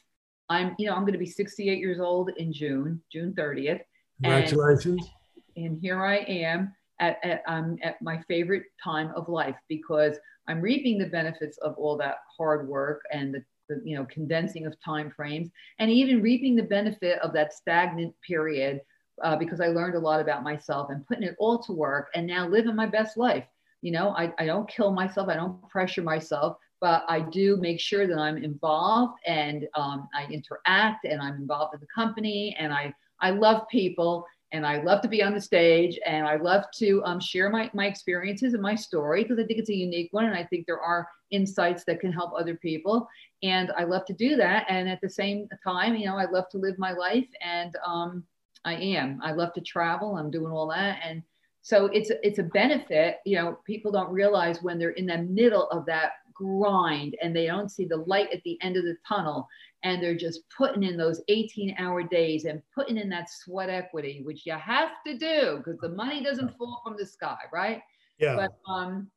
I'm, 0.50 0.76
you 0.78 0.88
know, 0.88 0.94
I'm 0.94 1.02
going 1.02 1.14
to 1.14 1.20
be 1.20 1.26
68 1.26 1.80
years 1.80 2.00
old 2.00 2.32
in 2.38 2.54
June, 2.54 3.02
June 3.12 3.34
30th. 3.38 3.82
Congratulations. 4.22 5.10
And, 5.56 5.66
and 5.66 5.82
here 5.82 6.04
I 6.04 6.18
am 6.18 6.74
at, 7.00 7.18
at, 7.24 7.42
um, 7.48 7.78
at 7.84 8.02
my 8.02 8.22
favorite 8.28 8.64
time 8.84 9.12
of 9.16 9.30
life 9.30 9.56
because 9.68 10.18
I'm 10.48 10.62
reaping 10.62 10.98
the 10.98 11.08
benefits 11.08 11.58
of 11.58 11.76
all 11.78 11.98
that 11.98 12.18
hard 12.38 12.68
work 12.68 13.02
and 13.12 13.34
the, 13.34 13.44
the, 13.68 13.82
you 13.84 13.98
know, 13.98 14.06
condensing 14.06 14.66
of 14.66 14.76
time 14.84 15.12
frames 15.16 15.50
and 15.80 15.92
even 15.92 16.22
reaping 16.22 16.56
the 16.56 16.64
benefit 16.64 17.20
of 17.20 17.34
that 17.34 17.54
stagnant 17.54 18.16
period 18.26 18.82
uh, 19.24 19.36
because 19.36 19.62
I 19.62 19.68
learned 19.68 19.96
a 19.96 20.00
lot 20.00 20.20
about 20.20 20.44
myself 20.44 20.90
and 20.90 21.06
putting 21.06 21.24
it 21.24 21.36
all 21.40 21.60
to 21.64 21.74
work 21.74 22.10
and 22.16 22.26
now 22.28 22.48
living 22.48 22.76
my 22.76 22.86
best 22.86 23.18
life. 23.18 23.46
You 23.82 23.92
know, 23.92 24.10
I, 24.10 24.34
I 24.38 24.46
don't 24.46 24.68
kill 24.68 24.92
myself, 24.92 25.30
I 25.30 25.36
don't 25.36 25.68
pressure 25.70 26.02
myself, 26.02 26.58
but 26.82 27.06
I 27.08 27.22
do 27.22 27.58
make 27.58 27.80
sure 27.80 28.08
that 28.08 28.18
I'm 28.18 28.38
involved 28.38 29.20
and 29.26 29.68
um, 29.76 30.08
I 30.16 30.26
interact 30.32 31.06
and 31.06 31.22
I'm 31.22 31.36
involved 31.36 31.74
in 31.74 31.80
the 31.80 31.88
company 31.94 32.56
and 32.60 32.74
I, 32.74 32.94
I 33.22 33.32
love 33.32 33.68
people 33.70 34.26
and 34.54 34.66
I 34.66 34.82
love 34.82 35.02
to 35.02 35.08
be 35.08 35.22
on 35.22 35.34
the 35.34 35.42
stage 35.42 36.00
and 36.06 36.26
I 36.26 36.38
love 36.38 36.66
to 36.76 37.04
um, 37.04 37.20
share 37.20 37.50
my, 37.50 37.70
my 37.74 37.88
experiences 37.88 38.54
and 38.54 38.62
my 38.62 38.76
story 38.76 39.24
because 39.24 39.40
I 39.40 39.44
think 39.44 39.60
it's 39.60 39.70
a 39.70 39.76
unique 39.76 40.10
one 40.12 40.26
and 40.26 40.36
I 40.36 40.44
think 40.44 40.66
there 40.66 40.80
are 40.80 41.08
insights 41.32 41.84
that 41.86 42.00
can 42.00 42.14
help 42.14 42.32
other 42.38 42.56
people 42.56 43.08
and 43.44 43.72
I 43.78 43.84
love 43.84 44.06
to 44.06 44.14
do 44.14 44.38
that 44.38 44.66
and 44.70 44.88
at 44.88 45.02
the 45.02 45.10
same 45.10 45.50
time 45.64 45.96
you 45.96 46.06
know 46.06 46.18
I 46.18 46.26
love 46.26 46.48
to 46.52 46.58
live 46.58 46.80
my 46.80 46.94
life 46.94 47.28
and 47.42 47.76
um, 47.86 48.24
I 48.66 48.76
am. 48.76 49.20
I 49.24 49.32
love 49.32 49.54
to 49.54 49.62
travel. 49.62 50.18
I'm 50.18 50.32
doing 50.32 50.52
all 50.52 50.68
that, 50.70 51.00
and 51.04 51.24
so 51.62 51.88
it's 51.88 52.12
it's 52.24 52.40
a 52.40 52.44
benefit. 52.44 53.18
You 53.26 53.38
know, 53.38 53.60
people 53.66 53.92
don't 53.92 54.12
realize 54.12 54.62
when 54.62 54.80
they're 54.80 54.92
in 54.92 55.06
the 55.06 55.20
middle 55.20 55.70
of 55.70 55.86
that 55.86 56.12
grind 56.38 57.16
and 57.22 57.36
they 57.36 57.48
don't 57.48 57.72
see 57.72 57.86
the 57.86 57.98
light 57.98 58.32
at 58.32 58.44
the 58.44 58.58
end 58.62 58.78
of 58.78 58.84
the 58.84 58.96
tunnel 59.08 59.48
and 59.84 60.02
they're 60.02 60.16
just 60.16 60.42
putting 60.56 60.84
in 60.84 60.96
those 60.96 61.22
18 61.30 61.76
hour 61.80 62.04
days 62.04 62.46
and 62.46 62.62
putting 62.76 62.98
in 62.98 63.10
that 63.10 63.30
sweat 63.30 63.70
equity 63.70 64.22
which 64.24 64.46
you 64.46 64.54
have 64.54 64.92
to 65.06 65.18
do 65.18 65.58
because 65.58 65.80
the 65.80 65.90
money 65.90 66.24
doesn't 66.24 66.56
fall 66.58 66.82
from 66.84 66.96
the 66.96 67.06
sky 67.06 67.38
right 67.52 67.82
yeah 68.20 68.36
but 68.36 68.72
um 68.72 69.08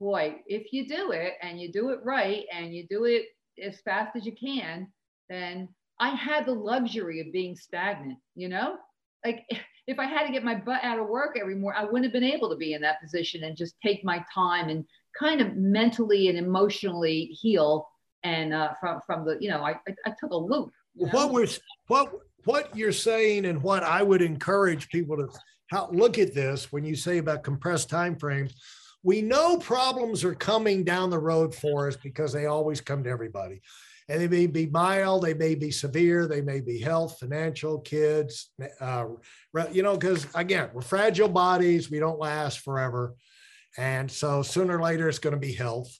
boy 0.00 0.36
if 0.46 0.72
you 0.72 0.88
do 0.88 1.12
it 1.12 1.34
and 1.42 1.60
you 1.60 1.70
do 1.70 1.90
it 1.90 2.00
right 2.02 2.46
and 2.52 2.74
you 2.74 2.86
do 2.88 3.04
it 3.04 3.26
as 3.62 3.80
fast 3.80 4.16
as 4.16 4.24
you 4.24 4.32
can 4.32 4.88
then 5.28 5.68
i 5.98 6.08
had 6.08 6.46
the 6.46 6.52
luxury 6.52 7.20
of 7.20 7.30
being 7.32 7.54
stagnant 7.54 8.18
you 8.34 8.48
know 8.48 8.76
like 9.24 9.44
if 9.86 9.98
i 9.98 10.04
had 10.04 10.26
to 10.26 10.32
get 10.32 10.44
my 10.44 10.54
butt 10.54 10.82
out 10.82 10.98
of 10.98 11.08
work 11.08 11.36
every 11.40 11.54
morning 11.54 11.80
i 11.80 11.84
wouldn't 11.84 12.04
have 12.04 12.12
been 12.12 12.24
able 12.24 12.48
to 12.48 12.56
be 12.56 12.74
in 12.74 12.80
that 12.80 13.00
position 13.00 13.44
and 13.44 13.56
just 13.56 13.74
take 13.84 14.04
my 14.04 14.24
time 14.32 14.68
and 14.68 14.84
kind 15.18 15.40
of 15.40 15.56
mentally 15.56 16.28
and 16.28 16.38
emotionally 16.38 17.24
heal 17.26 17.86
and 18.22 18.52
uh, 18.52 18.72
from 18.80 19.00
from 19.06 19.24
the 19.24 19.36
you 19.40 19.48
know 19.48 19.62
I 19.62 19.72
I, 19.72 19.94
I 20.06 20.14
took 20.18 20.30
a 20.30 20.36
loop. 20.36 20.72
You 20.94 21.06
know? 21.06 21.12
What 21.12 21.32
was 21.32 21.60
what 21.86 22.12
what 22.44 22.76
you're 22.76 22.92
saying 22.92 23.46
and 23.46 23.62
what 23.62 23.82
I 23.82 24.02
would 24.02 24.22
encourage 24.22 24.88
people 24.88 25.16
to 25.16 25.28
how, 25.70 25.88
look 25.92 26.18
at 26.18 26.34
this 26.34 26.72
when 26.72 26.84
you 26.84 26.96
say 26.96 27.18
about 27.18 27.44
compressed 27.44 27.88
time 27.88 28.16
frames. 28.16 28.54
We 29.02 29.22
know 29.22 29.56
problems 29.58 30.24
are 30.24 30.34
coming 30.34 30.84
down 30.84 31.10
the 31.10 31.18
road 31.18 31.54
for 31.54 31.88
us 31.88 31.96
because 31.96 32.32
they 32.32 32.46
always 32.46 32.80
come 32.80 33.04
to 33.04 33.10
everybody. 33.10 33.62
And 34.10 34.20
they 34.20 34.26
may 34.26 34.48
be 34.48 34.66
mild, 34.66 35.22
they 35.22 35.34
may 35.34 35.54
be 35.54 35.70
severe, 35.70 36.26
they 36.26 36.40
may 36.40 36.60
be 36.60 36.80
health, 36.80 37.20
financial, 37.20 37.78
kids, 37.78 38.50
uh, 38.80 39.04
you 39.70 39.84
know, 39.84 39.96
because 39.96 40.26
again, 40.34 40.68
we're 40.74 40.80
fragile 40.80 41.28
bodies, 41.28 41.92
we 41.92 42.00
don't 42.00 42.18
last 42.18 42.58
forever. 42.58 43.14
And 43.78 44.10
so 44.10 44.42
sooner 44.42 44.78
or 44.78 44.82
later, 44.82 45.08
it's 45.08 45.20
going 45.20 45.34
to 45.34 45.40
be 45.40 45.52
health. 45.52 45.96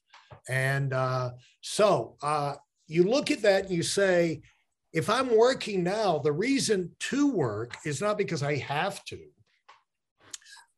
And 0.48 0.92
uh, 0.92 1.30
so 1.60 2.16
uh, 2.20 2.54
you 2.88 3.04
look 3.04 3.30
at 3.30 3.42
that 3.42 3.66
and 3.66 3.72
you 3.72 3.84
say, 3.84 4.42
if 4.92 5.08
I'm 5.08 5.36
working 5.36 5.84
now, 5.84 6.18
the 6.18 6.32
reason 6.32 6.90
to 7.10 7.30
work 7.30 7.76
is 7.86 8.00
not 8.00 8.18
because 8.18 8.42
I 8.42 8.56
have 8.56 9.04
to, 9.04 9.20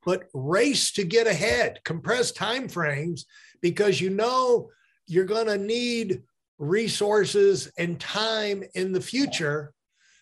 but 0.04 0.24
race 0.34 0.92
to 0.92 1.04
get 1.04 1.26
ahead, 1.26 1.80
compress 1.82 2.30
time 2.30 2.68
frames, 2.68 3.24
because 3.62 4.02
you 4.02 4.10
know 4.10 4.68
you're 5.06 5.24
going 5.24 5.46
to 5.46 5.56
need 5.56 6.22
resources 6.62 7.72
and 7.76 7.98
time 7.98 8.62
in 8.76 8.92
the 8.92 9.00
future 9.00 9.72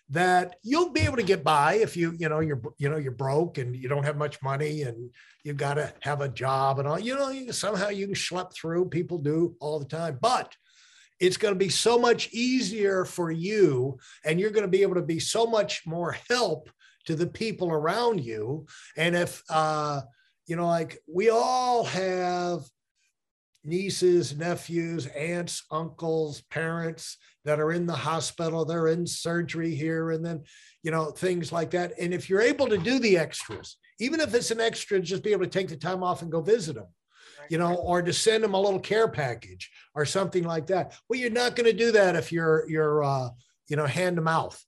that 0.09 0.55
you'll 0.63 0.89
be 0.89 1.01
able 1.01 1.15
to 1.15 1.23
get 1.23 1.43
by 1.43 1.75
if 1.75 1.95
you 1.95 2.13
you 2.17 2.27
know 2.27 2.39
you're 2.39 2.59
you 2.79 2.89
know 2.89 2.97
you're 2.97 3.11
broke 3.11 3.59
and 3.59 3.75
you 3.75 3.87
don't 3.87 4.03
have 4.03 4.17
much 4.17 4.41
money 4.41 4.81
and 4.81 5.11
you've 5.43 5.55
got 5.55 5.75
to 5.75 5.93
have 6.01 6.21
a 6.21 6.27
job 6.27 6.79
and 6.79 6.87
all 6.87 6.99
you 6.99 7.15
know 7.15 7.29
you, 7.29 7.51
somehow 7.51 7.89
you 7.89 8.07
can 8.07 8.15
schlep 8.15 8.51
through. 8.53 8.89
People 8.89 9.19
do 9.19 9.55
all 9.59 9.77
the 9.77 9.85
time 9.85 10.17
but 10.19 10.55
it's 11.19 11.37
going 11.37 11.53
to 11.53 11.59
be 11.59 11.69
so 11.69 11.99
much 11.99 12.29
easier 12.33 13.05
for 13.05 13.29
you 13.29 13.99
and 14.25 14.39
you're 14.39 14.49
going 14.49 14.65
to 14.65 14.77
be 14.77 14.81
able 14.81 14.95
to 14.95 15.03
be 15.03 15.19
so 15.19 15.45
much 15.45 15.83
more 15.85 16.17
help 16.27 16.71
to 17.05 17.13
the 17.13 17.27
people 17.27 17.71
around 17.71 18.19
you. 18.19 18.65
And 18.97 19.15
if 19.15 19.43
uh 19.47 20.01
you 20.47 20.55
know 20.55 20.65
like 20.65 20.97
we 21.07 21.29
all 21.29 21.83
have 21.83 22.61
nieces, 23.63 24.35
nephews, 24.37 25.07
aunts, 25.07 25.63
uncles, 25.71 26.41
parents 26.49 27.17
that 27.45 27.59
are 27.59 27.71
in 27.71 27.85
the 27.85 27.93
hospital, 27.93 28.65
they're 28.65 28.87
in 28.87 29.05
surgery 29.05 29.73
here, 29.75 30.11
and 30.11 30.25
then, 30.25 30.43
you 30.83 30.91
know, 30.91 31.11
things 31.11 31.51
like 31.51 31.71
that. 31.71 31.93
And 31.99 32.13
if 32.13 32.29
you're 32.29 32.41
able 32.41 32.67
to 32.67 32.77
do 32.77 32.99
the 32.99 33.17
extras, 33.17 33.77
even 33.99 34.19
if 34.19 34.33
it's 34.33 34.51
an 34.51 34.59
extra, 34.59 34.99
just 34.99 35.23
be 35.23 35.31
able 35.31 35.45
to 35.45 35.49
take 35.49 35.69
the 35.69 35.75
time 35.75 36.03
off 36.03 36.21
and 36.21 36.31
go 36.31 36.41
visit 36.41 36.75
them, 36.75 36.87
you 37.49 37.57
know, 37.57 37.75
or 37.75 38.01
to 38.01 38.13
send 38.13 38.43
them 38.43 38.53
a 38.53 38.61
little 38.61 38.79
care 38.79 39.07
package 39.07 39.69
or 39.93 40.05
something 40.05 40.43
like 40.43 40.67
that. 40.67 40.95
Well, 41.07 41.19
you're 41.19 41.29
not 41.29 41.55
going 41.55 41.69
to 41.69 41.77
do 41.77 41.91
that 41.91 42.15
if 42.15 42.31
you're, 42.31 42.65
you're, 42.67 43.03
uh, 43.03 43.29
you 43.67 43.75
know, 43.75 43.85
hand 43.85 44.15
to 44.15 44.21
mouth. 44.21 44.63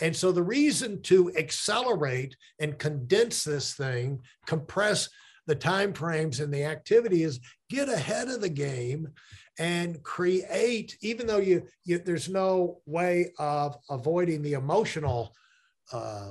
And 0.00 0.14
so 0.14 0.32
the 0.32 0.42
reason 0.42 1.02
to 1.02 1.32
accelerate 1.36 2.36
and 2.60 2.78
condense 2.78 3.44
this 3.44 3.74
thing, 3.74 4.20
compress 4.46 5.08
the 5.48 5.54
time 5.54 5.92
frames 5.92 6.38
and 6.38 6.54
the 6.54 6.62
activity 6.62 7.24
is 7.24 7.40
get 7.68 7.88
ahead 7.88 8.28
of 8.28 8.40
the 8.40 8.48
game 8.48 9.08
and 9.58 10.00
create 10.04 10.96
even 11.00 11.26
though 11.26 11.38
you, 11.38 11.66
you 11.84 11.98
there's 11.98 12.28
no 12.28 12.78
way 12.86 13.32
of 13.40 13.76
avoiding 13.90 14.42
the 14.42 14.52
emotional 14.52 15.34
uh, 15.92 16.30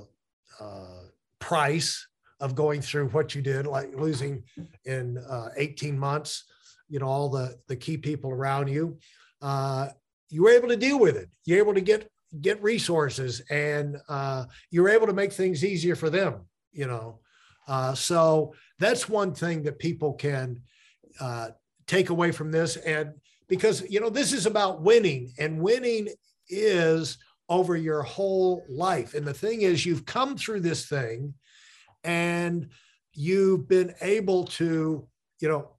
uh, 0.62 1.02
price 1.40 2.08
of 2.40 2.56
going 2.56 2.80
through 2.80 3.10
what 3.10 3.36
you 3.36 3.42
did 3.42 3.68
like 3.68 3.94
losing 3.96 4.44
in 4.86 5.18
uh, 5.30 5.50
18 5.58 6.00
months 6.00 6.46
you 6.88 7.00
know 7.00 7.08
all 7.08 7.28
the 7.28 7.58
the 7.68 7.76
key 7.76 7.98
people 7.98 8.32
around 8.32 8.70
you 8.70 8.98
uh, 9.42 9.90
you 10.30 10.44
were 10.44 10.52
able 10.52 10.68
to 10.70 10.78
deal 10.78 11.00
with 11.00 11.16
it. 11.16 11.30
You're 11.46 11.60
able 11.60 11.74
to 11.74 11.82
get 11.82 12.10
get 12.42 12.62
resources 12.62 13.42
and 13.50 13.98
uh, 14.10 14.46
you're 14.70 14.90
able 14.90 15.08
to 15.08 15.14
make 15.14 15.32
things 15.32 15.64
easier 15.64 15.96
for 15.96 16.10
them 16.10 16.42
you 16.74 16.86
know 16.86 17.20
uh, 17.68 17.94
so 17.94 18.54
that's 18.80 19.10
one 19.10 19.34
thing 19.34 19.64
that 19.64 19.80
people 19.80 20.14
can 20.14 20.62
uh, 21.20 21.50
take 21.86 22.10
away 22.10 22.32
from 22.32 22.52
this. 22.52 22.78
And 22.78 23.14
because, 23.48 23.84
you 23.90 24.00
know, 24.00 24.10
this 24.10 24.34
is 24.34 24.46
about 24.46 24.82
winning, 24.82 25.34
and 25.40 25.62
winning 25.62 26.10
is 26.50 27.18
over 27.50 27.76
your 27.76 28.04
whole 28.04 28.64
life. 28.70 29.14
And 29.14 29.26
the 29.26 29.34
thing 29.34 29.62
is, 29.62 29.86
you've 29.86 30.06
come 30.06 30.38
through 30.38 30.62
this 30.62 30.88
thing 30.88 31.34
and 32.04 32.70
you've 33.14 33.68
been 33.68 33.94
able 34.02 34.46
to, 34.46 35.08
you 35.40 35.48
know, 35.48 35.72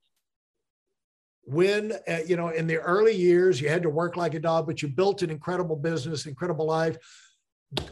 win, 1.47 1.92
uh, 2.09 2.18
you 2.26 2.37
know, 2.37 2.49
in 2.49 2.66
the 2.66 2.78
early 2.78 3.14
years, 3.14 3.61
you 3.61 3.68
had 3.68 3.83
to 3.83 3.90
work 3.90 4.16
like 4.16 4.35
a 4.35 4.40
dog, 4.40 4.66
but 4.66 4.83
you 4.83 4.88
built 4.88 5.23
an 5.23 5.30
incredible 5.30 5.76
business, 5.76 6.26
incredible 6.26 6.66
life, 6.66 6.97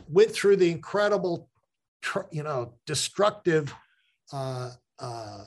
went 0.08 0.30
through 0.30 0.56
the 0.56 0.70
incredible, 0.70 1.48
you 2.30 2.42
know, 2.42 2.74
destructive 2.86 3.74
uh, 4.33 4.71
uh, 4.99 5.45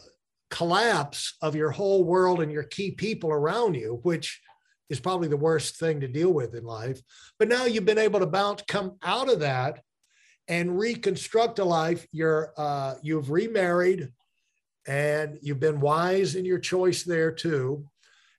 collapse 0.49 1.35
of 1.41 1.55
your 1.55 1.71
whole 1.71 2.03
world 2.03 2.41
and 2.41 2.51
your 2.51 2.63
key 2.63 2.91
people 2.91 3.31
around 3.31 3.75
you, 3.75 3.99
which 4.03 4.41
is 4.89 4.99
probably 4.99 5.27
the 5.27 5.37
worst 5.37 5.77
thing 5.77 6.01
to 6.01 6.07
deal 6.07 6.31
with 6.31 6.55
in 6.55 6.63
life. 6.63 7.01
But 7.37 7.47
now 7.47 7.65
you've 7.65 7.85
been 7.85 7.97
able 7.97 8.19
to 8.19 8.25
bounce, 8.25 8.63
come 8.67 8.97
out 9.03 9.31
of 9.31 9.39
that, 9.39 9.81
and 10.47 10.79
reconstruct 10.79 11.59
a 11.59 11.63
life. 11.63 12.07
You're 12.11 12.53
uh, 12.57 12.95
you've 13.03 13.29
remarried, 13.29 14.11
and 14.87 15.37
you've 15.41 15.59
been 15.59 15.79
wise 15.79 16.35
in 16.35 16.45
your 16.45 16.59
choice 16.59 17.03
there 17.03 17.31
too. 17.31 17.85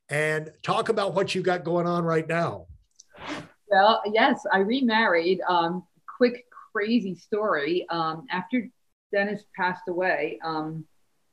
And 0.09 0.51
talk 0.65 0.89
about 0.89 1.15
what 1.15 1.37
you 1.37 1.43
got 1.43 1.63
going 1.63 1.87
on 1.87 2.05
right 2.05 2.29
now. 2.29 2.67
Well, 3.69 4.03
yes, 4.13 4.45
I 4.53 4.59
remarried. 4.59 5.41
Um, 5.49 5.85
quick, 6.17 6.47
crazy 6.73 7.15
story. 7.15 7.87
Um, 7.91 8.27
after 8.29 8.69
Dennis 9.13 9.43
passed 9.57 9.89
away, 9.89 10.39
um, 10.43 10.85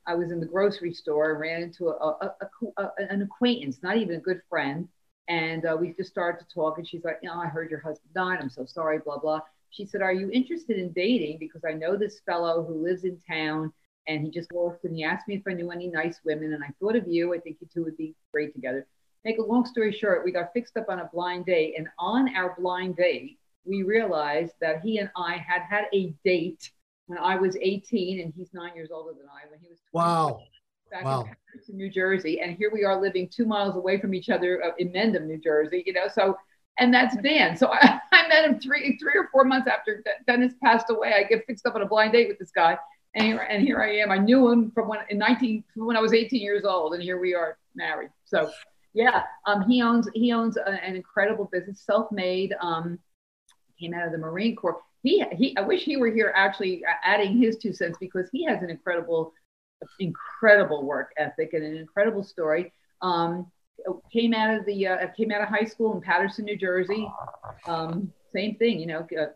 I 0.05 0.15
was 0.15 0.31
in 0.31 0.39
the 0.39 0.45
grocery 0.45 0.93
store 0.93 1.31
and 1.31 1.39
ran 1.39 1.61
into 1.61 1.89
a, 1.89 2.17
a, 2.21 2.35
a, 2.77 2.91
an 3.09 3.21
acquaintance, 3.21 3.79
not 3.83 3.97
even 3.97 4.15
a 4.15 4.21
good 4.21 4.41
friend. 4.49 4.87
And 5.27 5.65
uh, 5.65 5.75
we 5.79 5.93
just 5.93 6.09
started 6.09 6.39
to 6.39 6.53
talk. 6.53 6.77
And 6.77 6.87
she's 6.87 7.03
like, 7.03 7.19
You 7.21 7.29
know, 7.29 7.35
I 7.35 7.47
heard 7.47 7.69
your 7.69 7.81
husband 7.81 8.13
died. 8.15 8.39
I'm 8.41 8.49
so 8.49 8.65
sorry, 8.65 8.99
blah, 8.99 9.19
blah. 9.19 9.41
She 9.69 9.85
said, 9.85 10.01
Are 10.01 10.13
you 10.13 10.31
interested 10.31 10.77
in 10.77 10.93
dating? 10.93 11.37
Because 11.39 11.63
I 11.67 11.73
know 11.73 11.97
this 11.97 12.21
fellow 12.25 12.63
who 12.63 12.81
lives 12.83 13.03
in 13.03 13.19
town 13.29 13.73
and 14.07 14.23
he 14.23 14.31
just 14.31 14.51
walked 14.53 14.85
and 14.85 14.95
he 14.95 15.03
asked 15.03 15.27
me 15.27 15.35
if 15.35 15.43
I 15.45 15.53
knew 15.53 15.71
any 15.71 15.89
nice 15.89 16.21
women. 16.23 16.53
And 16.53 16.63
I 16.63 16.69
thought 16.79 16.95
of 16.95 17.07
you. 17.07 17.33
I 17.33 17.39
think 17.39 17.57
you 17.59 17.67
two 17.73 17.83
would 17.83 17.97
be 17.97 18.15
great 18.31 18.53
together. 18.55 18.87
Make 19.25 19.39
a 19.39 19.43
long 19.43 19.65
story 19.65 19.91
short, 19.91 20.23
we 20.23 20.31
got 20.31 20.53
fixed 20.53 20.77
up 20.77 20.85
on 20.87 20.99
a 20.99 21.09
blind 21.11 21.47
date. 21.47 21.75
And 21.77 21.89
on 21.99 22.33
our 22.33 22.55
blind 22.57 22.95
date, 22.95 23.37
we 23.65 23.83
realized 23.83 24.53
that 24.61 24.79
he 24.81 24.99
and 24.99 25.09
I 25.17 25.35
had 25.35 25.63
had 25.63 25.85
a 25.93 26.13
date 26.23 26.71
when 27.07 27.17
I 27.19 27.35
was 27.35 27.57
18 27.59 28.21
and 28.21 28.33
he's 28.35 28.49
nine 28.53 28.75
years 28.75 28.89
older 28.91 29.13
than 29.17 29.27
I 29.27 29.49
when 29.49 29.59
he 29.59 29.67
was 29.69 29.79
20, 29.91 30.07
wow. 30.07 30.39
Back 30.89 31.03
wow. 31.03 31.25
in 31.67 31.75
New 31.75 31.89
Jersey 31.89 32.39
and 32.39 32.55
here 32.55 32.71
we 32.71 32.85
are 32.85 32.99
living 32.99 33.27
two 33.27 33.45
miles 33.45 33.75
away 33.75 33.99
from 33.99 34.13
each 34.13 34.29
other 34.29 34.63
uh, 34.63 34.71
in 34.77 34.89
Mendham 34.91 35.25
New 35.25 35.37
Jersey 35.37 35.83
you 35.85 35.93
know 35.93 36.07
so 36.13 36.37
and 36.79 36.93
that's 36.93 37.15
Dan. 37.17 37.57
So 37.57 37.67
I, 37.71 37.99
I 38.11 38.27
met 38.27 38.45
him 38.45 38.59
three 38.59 38.97
three 38.97 39.17
or 39.17 39.29
four 39.31 39.43
months 39.43 39.67
after 39.67 40.03
Dennis 40.27 40.53
passed 40.63 40.87
away. 40.89 41.13
I 41.13 41.23
get 41.23 41.45
fixed 41.45 41.65
up 41.65 41.75
on 41.75 41.81
a 41.81 41.87
blind 41.87 42.13
date 42.13 42.27
with 42.27 42.39
this 42.39 42.51
guy 42.51 42.77
and 43.15 43.25
here, 43.25 43.47
and 43.49 43.63
here 43.63 43.81
I 43.81 43.97
am. 43.97 44.11
I 44.11 44.17
knew 44.17 44.49
him 44.49 44.71
from 44.71 44.87
when 44.87 44.99
in 45.09 45.17
19 45.17 45.63
when 45.75 45.97
I 45.97 45.99
was 45.99 46.13
18 46.13 46.41
years 46.41 46.65
old 46.65 46.93
and 46.93 47.01
here 47.01 47.19
we 47.19 47.33
are 47.33 47.57
married. 47.75 48.09
So 48.25 48.51
yeah 48.93 49.23
um, 49.45 49.69
he 49.69 49.81
owns 49.81 50.09
he 50.13 50.31
owns 50.31 50.57
a, 50.57 50.69
an 50.69 50.95
incredible 50.95 51.49
business 51.51 51.81
self-made 51.81 52.55
um, 52.61 52.97
came 53.79 53.93
out 53.93 54.05
of 54.05 54.11
the 54.11 54.17
Marine 54.17 54.55
Corps 54.55 54.81
he 55.07 55.23
he 55.31 55.57
I 55.57 55.61
wish 55.61 55.83
he 55.83 55.97
were 55.97 56.11
here 56.11 56.33
actually 56.35 56.83
adding 57.03 57.37
his 57.37 57.57
two 57.57 57.73
cents 57.73 57.97
because 57.99 58.29
he 58.31 58.43
has 58.45 58.61
an 58.61 58.69
incredible 58.69 59.33
incredible 59.99 60.83
work 60.85 61.11
ethic 61.17 61.53
and 61.53 61.63
an 61.63 61.77
incredible 61.77 62.23
story. 62.23 62.73
Um, 63.01 63.51
came 64.11 64.33
out 64.33 64.57
of 64.57 64.65
the 64.65 64.87
uh, 64.87 65.07
came 65.15 65.31
out 65.31 65.41
of 65.41 65.49
high 65.49 65.65
school 65.65 65.93
in 65.95 66.01
Paterson, 66.01 66.45
New 66.45 66.57
Jersey. 66.57 67.07
Um, 67.67 68.11
same 68.35 68.55
thing, 68.55 68.79
you 68.79 68.87
know, 68.87 69.07
uh, 69.19 69.27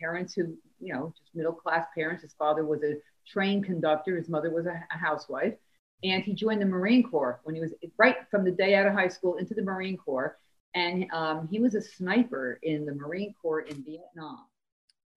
parents 0.00 0.34
who, 0.34 0.56
you 0.80 0.92
know, 0.92 1.14
just 1.16 1.34
middle 1.34 1.52
class 1.52 1.86
parents. 1.94 2.22
His 2.22 2.34
father 2.34 2.64
was 2.64 2.82
a 2.82 2.94
train 3.26 3.62
conductor, 3.62 4.16
his 4.16 4.28
mother 4.28 4.50
was 4.50 4.66
a, 4.66 4.82
a 4.92 4.98
housewife. 4.98 5.54
And 6.02 6.24
he 6.24 6.32
joined 6.32 6.62
the 6.62 6.66
Marine 6.66 7.02
Corps 7.02 7.40
when 7.44 7.54
he 7.54 7.60
was 7.60 7.72
right 7.98 8.16
from 8.30 8.44
the 8.44 8.50
day 8.50 8.74
out 8.74 8.86
of 8.86 8.94
high 8.94 9.08
school 9.08 9.36
into 9.36 9.54
the 9.54 9.62
Marine 9.62 9.98
Corps. 9.98 10.38
And 10.74 11.06
um, 11.12 11.48
he 11.50 11.60
was 11.60 11.74
a 11.74 11.82
sniper 11.82 12.58
in 12.62 12.86
the 12.86 12.94
Marine 12.94 13.34
Corps 13.40 13.60
in 13.60 13.84
Vietnam. 13.84 14.46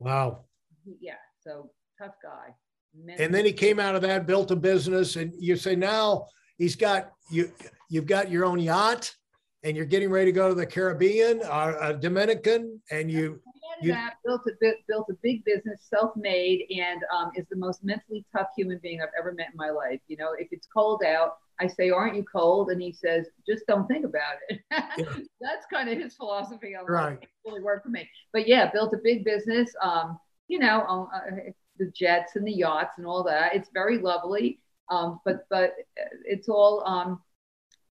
Wow. 0.04 0.46
Yeah. 1.00 1.14
So 1.40 1.72
tough 2.02 2.16
guy. 2.22 2.54
and 3.18 3.34
then 3.34 3.46
he 3.46 3.54
came 3.54 3.80
out 3.80 3.96
of 3.96 4.02
that, 4.02 4.28
built 4.28 4.52
a 4.52 4.56
business, 4.56 5.16
and 5.16 5.34
you 5.40 5.56
say 5.56 5.76
now 5.76 6.28
he's 6.58 6.76
got 6.76 7.14
you. 7.32 7.52
You've 7.90 8.08
got 8.08 8.32
your 8.32 8.46
own 8.46 8.60
yacht 8.60 9.14
and 9.64 9.78
you're 9.78 9.86
getting 9.86 10.10
ready 10.10 10.26
to 10.26 10.32
go 10.32 10.50
to 10.50 10.56
the 10.56 10.66
Caribbean 10.66 11.40
or 11.42 11.82
uh, 11.82 11.94
Dominican, 11.94 12.82
and 12.92 13.10
you, 13.10 13.40
you 13.82 13.94
that, 13.94 14.16
built 14.26 14.42
a 14.46 14.74
built 14.88 15.08
a 15.10 15.14
big 15.24 15.44
business, 15.46 15.88
self-made, 15.90 16.66
and 16.70 17.02
um, 17.16 17.32
is 17.36 17.46
the 17.50 17.56
most 17.56 17.84
mentally 17.84 18.26
tough 18.36 18.48
human 18.58 18.80
being 18.84 19.02
I've 19.02 19.10
ever 19.18 19.32
met 19.34 19.48
in 19.52 19.58
my 19.58 19.70
life. 19.70 20.02
You 20.08 20.18
know, 20.18 20.34
if 20.38 20.50
it's 20.52 20.68
cold 20.68 21.04
out, 21.04 21.38
I 21.60 21.68
say, 21.68 21.90
"Aren't 21.90 22.16
you 22.16 22.24
cold?" 22.24 22.70
And 22.70 22.82
he 22.82 22.92
says, 22.92 23.28
"Just 23.46 23.66
don't 23.68 23.88
think 23.88 24.06
about 24.06 24.36
it." 24.50 24.62
yeah. 24.72 24.86
That's 25.42 25.66
kind 25.72 25.90
of 25.90 25.98
his 25.98 26.16
philosophy 26.16 26.76
on 26.76 26.86
right. 26.86 27.20
It 27.22 27.30
really 27.46 27.62
worked 27.62 27.84
for 27.86 27.90
me. 27.90 28.10
But 28.32 28.48
yeah, 28.48 28.72
built 28.72 28.94
a 28.94 29.00
big 29.04 29.24
business. 29.24 29.74
Um, 29.82 30.20
you 30.48 30.60
know, 30.60 31.10
uh, 31.14 31.20
the 31.78 31.92
jets 31.92 32.36
and 32.36 32.46
the 32.46 32.52
yachts 32.52 32.98
and 32.98 33.08
all 33.08 33.24
that. 33.24 33.56
It's 33.56 33.70
very 33.74 33.98
lovely. 33.98 34.60
Um, 34.90 35.20
but 35.26 35.48
but 35.50 35.76
it's 36.26 36.50
all 36.50 36.84
um, 36.86 37.22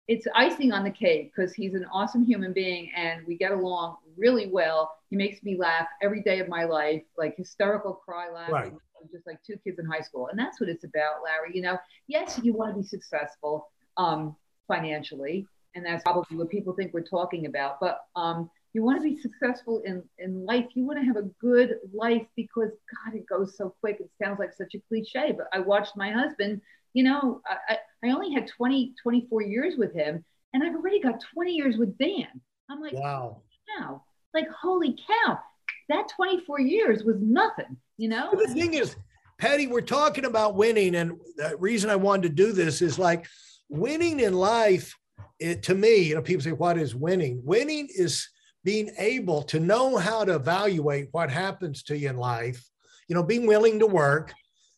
it's 0.09 0.27
icing 0.35 0.73
on 0.73 0.85
the 0.85 0.91
cake 0.91 1.33
because 1.35 1.55
he's 1.55 1.75
an 1.75 1.87
awesome 1.93 2.25
human 2.25 2.53
being 2.53 2.91
and 2.97 3.27
we 3.27 3.37
get 3.37 3.53
along 3.53 3.97
really 4.17 4.49
well. 4.49 4.97
He 5.11 5.17
makes 5.17 5.43
me 5.43 5.57
laugh 5.57 5.87
every 6.03 6.23
day 6.23 6.41
of 6.41 6.49
my 6.49 6.65
life, 6.65 7.03
like 7.17 7.37
hysterical 7.37 7.95
cry 7.95 8.31
laughing, 8.31 8.55
right. 8.55 8.73
Just 9.11 9.27
like 9.27 9.43
two 9.43 9.57
kids 9.65 9.79
in 9.79 9.87
high 9.87 10.01
school. 10.01 10.29
And 10.29 10.39
that's 10.39 10.61
what 10.61 10.69
it's 10.69 10.85
about, 10.85 11.23
Larry. 11.25 11.53
You 11.55 11.63
know, 11.63 11.79
yes, 12.09 12.41
you 12.43 12.53
want 12.53 12.75
to 12.75 12.81
be 12.81 12.87
successful 12.87 13.69
um, 13.97 14.37
financially, 14.69 15.47
and 15.75 15.85
that's 15.85 16.03
probably 16.03 16.37
what 16.37 16.51
people 16.51 16.75
think 16.75 16.93
we're 16.93 17.03
talking 17.03 17.47
about. 17.47 17.81
But 17.81 18.01
um, 18.17 18.51
you 18.73 18.83
want 18.83 18.99
to 18.99 19.03
be 19.03 19.21
successful 19.21 19.83
in, 19.85 20.03
in 20.19 20.45
life. 20.45 20.67
You 20.75 20.85
want 20.85 20.99
to 20.99 21.05
have 21.05 21.17
a 21.17 21.29
good 21.41 21.77
life 21.93 22.27
because 22.37 22.71
God, 22.71 23.15
it 23.15 23.27
goes 23.27 23.57
so 23.57 23.75
quick. 23.81 23.99
It 24.01 24.11
sounds 24.23 24.39
like 24.39 24.53
such 24.53 24.75
a 24.75 24.81
cliche, 24.89 25.33
but 25.37 25.47
I 25.53 25.61
watched 25.61 25.97
my 25.97 26.11
husband 26.11 26.61
you 26.95 27.05
know, 27.05 27.41
I, 27.47 27.79
I 28.05 28.11
only 28.11 28.33
had 28.33 28.49
20, 28.49 28.95
24 29.03 29.43
years 29.43 29.75
with 29.79 29.95
him, 29.95 30.25
and 30.53 30.63
I've 30.63 30.75
already 30.75 31.01
got 31.01 31.23
20 31.35 31.53
years 31.53 31.77
with 31.77 31.97
Dan. 31.99 32.29
I'm 32.71 32.81
like, 32.81 32.93
wow. 32.93 33.43
Wow. 33.79 34.03
Like, 34.35 34.49
holy 34.51 34.97
cow, 35.07 35.39
that 35.93 36.09
24 36.09 36.61
years 36.61 37.05
was 37.05 37.17
nothing, 37.21 37.77
you 37.97 38.09
know? 38.09 38.31
the 38.33 38.53
thing 38.53 38.75
is, 38.75 38.97
Patti, 39.39 39.67
we're 39.67 39.81
talking 39.81 40.25
about 40.25 40.55
winning. 40.55 40.95
And 40.95 41.19
the 41.37 41.57
reason 41.59 41.91
I 41.91 41.97
wanted 41.97 42.23
to 42.23 42.29
do 42.29 42.53
this 42.53 42.81
is 42.81 42.99
like 42.99 43.27
winning 43.69 44.21
in 44.21 44.35
life, 44.35 44.97
it, 45.39 45.63
to 45.65 45.75
me, 45.75 45.97
you 45.97 46.15
know, 46.15 46.23
people 46.23 46.43
say, 46.43 46.53
what 46.53 46.79
is 46.79 46.95
winning? 46.95 47.41
Winning 47.45 47.89
is 47.93 48.29
being 48.65 48.91
able 48.99 49.43
to 49.43 49.59
know 49.59 49.97
how 49.97 50.25
to 50.25 50.37
evaluate 50.37 51.09
what 51.11 51.31
happens 51.31 51.83
to 51.85 51.99
you 51.99 52.09
in 52.11 52.17
life, 52.17 52.65
you 53.09 53.17
know, 53.17 53.23
being 53.23 53.47
willing 53.47 53.81
to 53.81 53.87
work, 53.87 54.33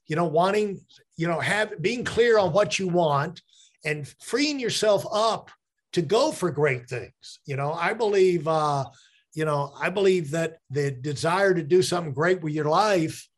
you 0.06 0.16
know, 0.16 0.24
wanting, 0.24 0.80
you 1.16 1.28
know, 1.28 1.40
have 1.40 1.80
being 1.82 2.02
clear 2.02 2.38
on 2.38 2.52
what 2.52 2.78
you 2.78 2.88
want 2.88 3.42
and 3.84 4.08
freeing 4.22 4.58
yourself 4.58 5.04
up 5.12 5.50
to 5.92 6.00
go 6.00 6.32
for 6.32 6.50
great 6.50 6.88
things. 6.88 7.40
You 7.44 7.56
know, 7.56 7.72
I 7.72 7.92
believe, 7.92 8.48
uh, 8.48 8.84
you 9.34 9.44
know, 9.44 9.72
I 9.80 9.90
believe 9.90 10.30
that 10.30 10.58
the 10.70 10.90
desire 10.90 11.54
to 11.54 11.62
do 11.62 11.82
something 11.82 12.12
great 12.12 12.42
with 12.42 12.52
your 12.52 12.66
life 12.66 13.28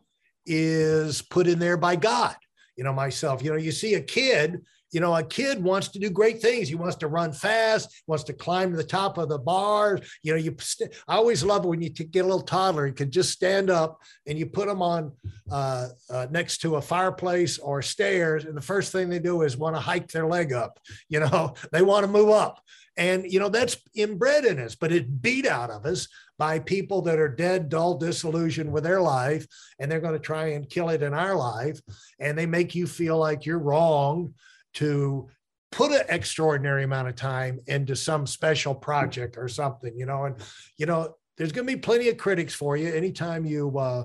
is 0.44 1.22
put 1.22 1.46
in 1.46 1.58
there 1.58 1.76
by 1.76 1.96
God. 1.96 2.36
You 2.76 2.84
know, 2.84 2.92
myself, 2.92 3.42
you 3.42 3.50
know, 3.50 3.56
you 3.56 3.72
see 3.72 3.94
a 3.94 4.00
kid 4.00 4.60
you 4.92 5.00
know, 5.00 5.14
a 5.14 5.22
kid 5.22 5.62
wants 5.62 5.88
to 5.88 5.98
do 5.98 6.10
great 6.10 6.40
things. 6.40 6.68
He 6.68 6.74
wants 6.74 6.96
to 6.96 7.08
run 7.08 7.32
fast, 7.32 8.02
wants 8.06 8.24
to 8.24 8.32
climb 8.32 8.70
to 8.70 8.76
the 8.76 8.84
top 8.84 9.18
of 9.18 9.28
the 9.28 9.38
bar. 9.38 9.98
You 10.22 10.32
know, 10.32 10.38
you. 10.38 10.54
St- 10.58 10.94
I 11.08 11.16
always 11.16 11.42
love 11.42 11.64
when 11.64 11.82
you 11.82 11.90
t- 11.90 12.04
get 12.04 12.20
a 12.20 12.28
little 12.28 12.40
toddler. 12.40 12.86
You 12.86 12.92
can 12.92 13.10
just 13.10 13.30
stand 13.30 13.68
up 13.68 14.00
and 14.26 14.38
you 14.38 14.46
put 14.46 14.68
them 14.68 14.82
on 14.82 15.12
uh, 15.50 15.88
uh, 16.08 16.28
next 16.30 16.58
to 16.58 16.76
a 16.76 16.80
fireplace 16.80 17.58
or 17.58 17.82
stairs, 17.82 18.44
and 18.44 18.56
the 18.56 18.62
first 18.62 18.92
thing 18.92 19.08
they 19.08 19.18
do 19.18 19.42
is 19.42 19.56
want 19.56 19.74
to 19.74 19.80
hike 19.80 20.08
their 20.08 20.26
leg 20.26 20.52
up. 20.52 20.78
You 21.08 21.20
know, 21.20 21.54
they 21.72 21.82
want 21.82 22.06
to 22.06 22.10
move 22.10 22.30
up, 22.30 22.62
and 22.96 23.30
you 23.30 23.38
know 23.38 23.48
that's 23.48 23.76
inbred 23.94 24.44
in 24.44 24.58
us, 24.58 24.74
but 24.74 24.92
it 24.92 25.22
beat 25.22 25.46
out 25.46 25.70
of 25.70 25.86
us 25.86 26.08
by 26.38 26.58
people 26.58 27.02
that 27.02 27.18
are 27.18 27.28
dead, 27.28 27.68
dull, 27.68 27.96
disillusioned 27.96 28.72
with 28.72 28.84
their 28.84 29.00
life, 29.00 29.46
and 29.78 29.90
they're 29.90 30.00
going 30.00 30.12
to 30.12 30.18
try 30.18 30.48
and 30.48 30.68
kill 30.68 30.90
it 30.90 31.02
in 31.02 31.14
our 31.14 31.34
life, 31.36 31.80
and 32.18 32.36
they 32.36 32.46
make 32.46 32.74
you 32.74 32.86
feel 32.86 33.18
like 33.18 33.46
you're 33.46 33.58
wrong 33.58 34.34
to 34.74 35.28
put 35.72 35.92
an 35.92 36.02
extraordinary 36.08 36.84
amount 36.84 37.08
of 37.08 37.16
time 37.16 37.58
into 37.66 37.96
some 37.96 38.26
special 38.26 38.74
project 38.74 39.36
or 39.36 39.48
something, 39.48 39.96
you 39.96 40.06
know, 40.06 40.24
and, 40.24 40.36
you 40.78 40.86
know, 40.86 41.14
there's 41.36 41.52
going 41.52 41.66
to 41.66 41.72
be 41.74 41.78
plenty 41.78 42.08
of 42.08 42.16
critics 42.16 42.54
for 42.54 42.76
you 42.76 42.88
anytime 42.94 43.44
you 43.44 43.76
uh, 43.78 44.04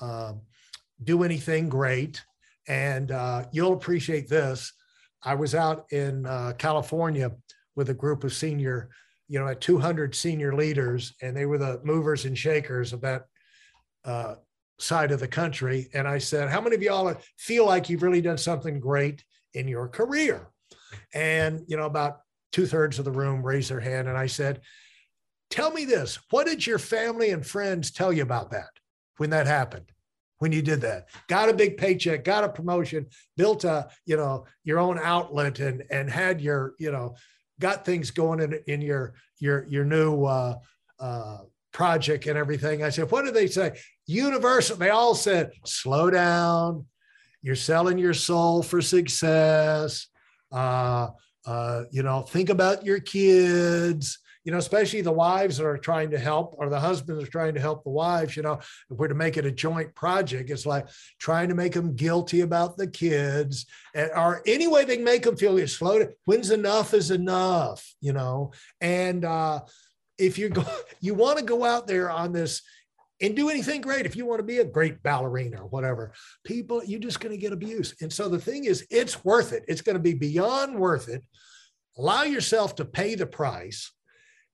uh, 0.00 0.32
do 1.02 1.24
anything 1.24 1.68
great. 1.68 2.22
And 2.68 3.10
uh, 3.10 3.46
you'll 3.50 3.72
appreciate 3.72 4.28
this. 4.28 4.72
I 5.24 5.34
was 5.34 5.54
out 5.54 5.86
in 5.90 6.26
uh, 6.26 6.52
California 6.58 7.32
with 7.78 7.90
a 7.90 7.94
group 7.94 8.24
of 8.24 8.34
senior, 8.34 8.90
you 9.28 9.38
know, 9.38 9.46
at 9.46 9.60
200 9.60 10.12
senior 10.12 10.52
leaders, 10.52 11.14
and 11.22 11.34
they 11.34 11.46
were 11.46 11.58
the 11.58 11.80
movers 11.84 12.24
and 12.24 12.36
shakers 12.36 12.92
of 12.92 13.00
that 13.02 13.26
uh, 14.04 14.34
side 14.80 15.12
of 15.12 15.20
the 15.20 15.28
country. 15.28 15.88
And 15.94 16.08
I 16.08 16.18
said, 16.18 16.50
How 16.50 16.60
many 16.60 16.74
of 16.74 16.82
y'all 16.82 17.14
feel 17.36 17.64
like 17.64 17.88
you've 17.88 18.02
really 18.02 18.20
done 18.20 18.36
something 18.36 18.80
great 18.80 19.22
in 19.54 19.68
your 19.68 19.86
career? 19.86 20.48
And, 21.14 21.64
you 21.68 21.76
know, 21.76 21.86
about 21.86 22.18
two 22.50 22.66
thirds 22.66 22.98
of 22.98 23.04
the 23.04 23.12
room 23.12 23.44
raised 23.44 23.70
their 23.70 23.78
hand. 23.78 24.08
And 24.08 24.18
I 24.18 24.26
said, 24.26 24.60
Tell 25.48 25.70
me 25.70 25.84
this 25.84 26.18
what 26.30 26.48
did 26.48 26.66
your 26.66 26.80
family 26.80 27.30
and 27.30 27.46
friends 27.46 27.92
tell 27.92 28.12
you 28.12 28.24
about 28.24 28.50
that 28.50 28.70
when 29.18 29.30
that 29.30 29.46
happened? 29.46 29.92
When 30.40 30.50
you 30.52 30.62
did 30.62 30.80
that, 30.80 31.08
got 31.28 31.48
a 31.48 31.54
big 31.54 31.76
paycheck, 31.76 32.24
got 32.24 32.44
a 32.44 32.48
promotion, 32.48 33.06
built 33.36 33.64
a, 33.64 33.88
you 34.04 34.16
know, 34.16 34.46
your 34.64 34.80
own 34.80 34.98
outlet 35.00 35.60
and 35.60 35.84
and 35.90 36.10
had 36.10 36.40
your, 36.40 36.74
you 36.78 36.90
know, 36.90 37.14
got 37.60 37.84
things 37.84 38.10
going 38.10 38.40
in 38.40 38.60
in 38.66 38.80
your 38.80 39.14
your 39.38 39.66
your 39.68 39.84
new 39.84 40.24
uh, 40.24 40.56
uh, 41.00 41.38
project 41.72 42.26
and 42.26 42.36
everything. 42.38 42.82
I 42.82 42.90
said, 42.90 43.10
what 43.10 43.24
did 43.24 43.34
they 43.34 43.46
say? 43.46 43.78
Universal. 44.06 44.76
They 44.76 44.90
all 44.90 45.14
said, 45.14 45.52
slow 45.64 46.10
down, 46.10 46.86
you're 47.42 47.54
selling 47.54 47.98
your 47.98 48.14
soul 48.14 48.62
for 48.62 48.80
success. 48.80 50.08
Uh, 50.50 51.08
uh, 51.46 51.84
you 51.90 52.02
know, 52.02 52.22
think 52.22 52.48
about 52.50 52.84
your 52.84 53.00
kids. 53.00 54.18
You 54.48 54.52
know, 54.52 54.58
especially 54.60 55.02
the 55.02 55.12
wives 55.12 55.58
that 55.58 55.66
are 55.66 55.76
trying 55.76 56.10
to 56.12 56.18
help, 56.18 56.54
or 56.56 56.70
the 56.70 56.80
husbands 56.80 57.22
are 57.22 57.30
trying 57.30 57.52
to 57.52 57.60
help 57.60 57.84
the 57.84 57.90
wives. 57.90 58.34
You 58.34 58.42
know, 58.42 58.54
if 58.54 58.96
we're 58.96 59.08
to 59.08 59.14
make 59.14 59.36
it 59.36 59.44
a 59.44 59.52
joint 59.52 59.94
project, 59.94 60.48
it's 60.48 60.64
like 60.64 60.88
trying 61.18 61.50
to 61.50 61.54
make 61.54 61.74
them 61.74 61.94
guilty 61.94 62.40
about 62.40 62.78
the 62.78 62.86
kids, 62.86 63.66
or 63.94 64.40
any 64.46 64.66
way 64.66 64.86
they 64.86 64.96
can 64.96 65.04
make 65.04 65.24
them 65.24 65.36
feel 65.36 65.58
it's 65.58 65.74
slow. 65.74 66.02
When's 66.24 66.50
enough 66.50 66.94
is 66.94 67.10
enough. 67.10 67.94
You 68.00 68.14
know, 68.14 68.52
and 68.80 69.22
uh, 69.22 69.60
if 70.16 70.38
you 70.38 70.48
go, 70.48 70.64
you 71.02 71.12
want 71.12 71.38
to 71.38 71.44
go 71.44 71.62
out 71.62 71.86
there 71.86 72.10
on 72.10 72.32
this 72.32 72.62
and 73.20 73.36
do 73.36 73.50
anything 73.50 73.82
great 73.82 74.06
if 74.06 74.16
you 74.16 74.24
want 74.24 74.38
to 74.38 74.44
be 74.44 74.60
a 74.60 74.64
great 74.64 75.02
ballerina 75.02 75.60
or 75.60 75.66
whatever 75.66 76.14
people 76.44 76.82
you're 76.84 76.98
just 76.98 77.20
going 77.20 77.34
to 77.34 77.40
get 77.40 77.52
abused 77.52 78.00
and 78.00 78.10
so 78.10 78.30
the 78.30 78.38
thing 78.38 78.64
is 78.64 78.86
it's 78.90 79.24
worth 79.24 79.52
it 79.52 79.64
it's 79.66 79.82
going 79.82 79.96
to 79.96 80.00
be 80.00 80.14
beyond 80.14 80.78
worth 80.78 81.08
it 81.08 81.24
allow 81.96 82.22
yourself 82.22 82.76
to 82.76 82.84
pay 82.84 83.16
the 83.16 83.26
price 83.26 83.90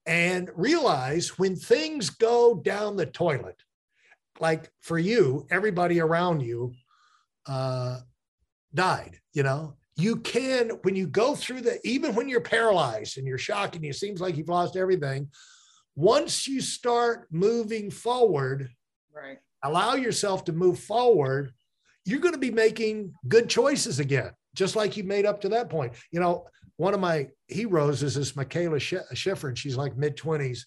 and 0.06 0.50
realize 0.54 1.38
when 1.38 1.56
things 1.56 2.10
go 2.10 2.54
down 2.54 2.96
the 2.96 3.06
toilet 3.06 3.56
like 4.40 4.70
for 4.80 4.98
you 4.98 5.46
everybody 5.50 6.00
around 6.00 6.40
you 6.40 6.72
uh, 7.46 7.98
died 8.74 9.18
you 9.32 9.42
know 9.42 9.74
you 9.96 10.16
can 10.16 10.70
when 10.82 10.96
you 10.96 11.06
go 11.06 11.34
through 11.34 11.60
the 11.60 11.78
even 11.84 12.14
when 12.14 12.28
you're 12.28 12.40
paralyzed 12.40 13.16
and 13.16 13.26
you're 13.26 13.38
shocked 13.38 13.76
and 13.76 13.84
it 13.84 13.94
seems 13.94 14.20
like 14.20 14.36
you've 14.36 14.48
lost 14.48 14.76
everything 14.76 15.28
once 15.96 16.48
you 16.48 16.60
start 16.60 17.26
moving 17.30 17.90
forward, 17.90 18.68
right. 19.14 19.38
allow 19.62 19.94
yourself 19.94 20.44
to 20.44 20.52
move 20.52 20.78
forward, 20.78 21.52
you're 22.04 22.20
going 22.20 22.34
to 22.34 22.40
be 22.40 22.50
making 22.50 23.14
good 23.28 23.48
choices 23.48 24.00
again, 24.00 24.30
just 24.54 24.76
like 24.76 24.96
you 24.96 25.04
made 25.04 25.24
up 25.24 25.40
to 25.40 25.48
that 25.50 25.70
point. 25.70 25.92
You 26.10 26.20
know, 26.20 26.46
one 26.76 26.94
of 26.94 27.00
my 27.00 27.28
heroes 27.48 28.02
is 28.02 28.14
this 28.14 28.32
Mikaela 28.32 28.80
Shiffrin. 29.14 29.56
She's 29.56 29.76
like 29.76 29.96
mid 29.96 30.16
20s. 30.16 30.60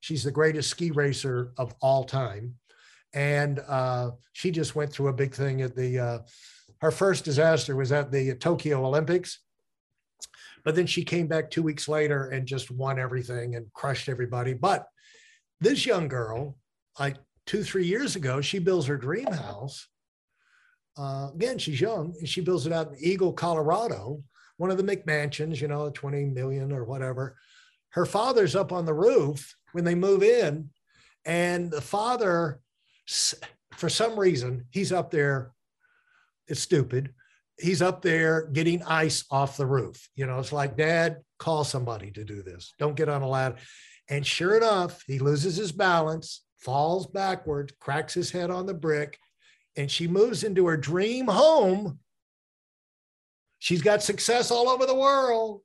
She's 0.00 0.24
the 0.24 0.30
greatest 0.30 0.70
ski 0.70 0.90
racer 0.90 1.52
of 1.58 1.74
all 1.80 2.04
time. 2.04 2.54
And 3.12 3.60
uh, 3.68 4.12
she 4.32 4.50
just 4.50 4.74
went 4.74 4.92
through 4.92 5.08
a 5.08 5.12
big 5.12 5.34
thing 5.34 5.62
at 5.62 5.76
the, 5.76 5.98
uh, 5.98 6.18
her 6.80 6.90
first 6.90 7.24
disaster 7.24 7.76
was 7.76 7.92
at 7.92 8.10
the 8.10 8.34
Tokyo 8.36 8.86
Olympics 8.86 9.40
but 10.64 10.74
then 10.74 10.86
she 10.86 11.04
came 11.04 11.26
back 11.26 11.50
two 11.50 11.62
weeks 11.62 11.88
later 11.88 12.28
and 12.30 12.46
just 12.46 12.70
won 12.70 12.98
everything 12.98 13.56
and 13.56 13.72
crushed 13.72 14.08
everybody. 14.08 14.54
But 14.54 14.86
this 15.60 15.86
young 15.86 16.08
girl, 16.08 16.56
like 16.98 17.16
two, 17.46 17.62
three 17.62 17.86
years 17.86 18.16
ago, 18.16 18.40
she 18.40 18.58
builds 18.58 18.86
her 18.86 18.96
dream 18.96 19.32
house. 19.32 19.88
Uh, 20.96 21.28
again, 21.34 21.58
she's 21.58 21.80
young 21.80 22.14
and 22.18 22.28
she 22.28 22.40
builds 22.40 22.66
it 22.66 22.72
out 22.72 22.88
in 22.88 22.96
Eagle, 23.00 23.32
Colorado, 23.32 24.22
one 24.60 24.70
of 24.70 24.76
the 24.76 24.82
McMansions, 24.82 25.58
you 25.58 25.68
know, 25.68 25.88
20 25.88 26.26
million 26.26 26.70
or 26.70 26.84
whatever. 26.84 27.34
Her 27.92 28.04
father's 28.04 28.54
up 28.54 28.72
on 28.72 28.84
the 28.84 28.92
roof 28.92 29.56
when 29.72 29.84
they 29.84 29.94
move 29.94 30.22
in, 30.22 30.68
and 31.24 31.70
the 31.70 31.80
father, 31.80 32.60
for 33.72 33.88
some 33.88 34.20
reason, 34.20 34.66
he's 34.70 34.92
up 34.92 35.10
there. 35.10 35.52
It's 36.46 36.60
stupid. 36.60 37.14
He's 37.58 37.80
up 37.80 38.02
there 38.02 38.48
getting 38.48 38.82
ice 38.82 39.24
off 39.30 39.56
the 39.56 39.64
roof. 39.64 40.10
You 40.14 40.26
know, 40.26 40.38
it's 40.38 40.52
like, 40.52 40.76
Dad, 40.76 41.22
call 41.38 41.64
somebody 41.64 42.10
to 42.10 42.22
do 42.22 42.42
this. 42.42 42.74
Don't 42.78 42.96
get 42.96 43.08
on 43.08 43.22
a 43.22 43.28
ladder. 43.28 43.56
And 44.10 44.26
sure 44.26 44.58
enough, 44.58 45.02
he 45.06 45.20
loses 45.20 45.56
his 45.56 45.72
balance, 45.72 46.42
falls 46.58 47.06
backward, 47.06 47.72
cracks 47.80 48.12
his 48.12 48.30
head 48.30 48.50
on 48.50 48.66
the 48.66 48.74
brick, 48.74 49.18
and 49.74 49.90
she 49.90 50.06
moves 50.06 50.44
into 50.44 50.66
her 50.66 50.76
dream 50.76 51.28
home. 51.28 51.98
She's 53.60 53.82
got 53.82 54.02
success 54.02 54.50
all 54.50 54.68
over 54.68 54.86
the 54.86 54.94
world. 54.94 55.60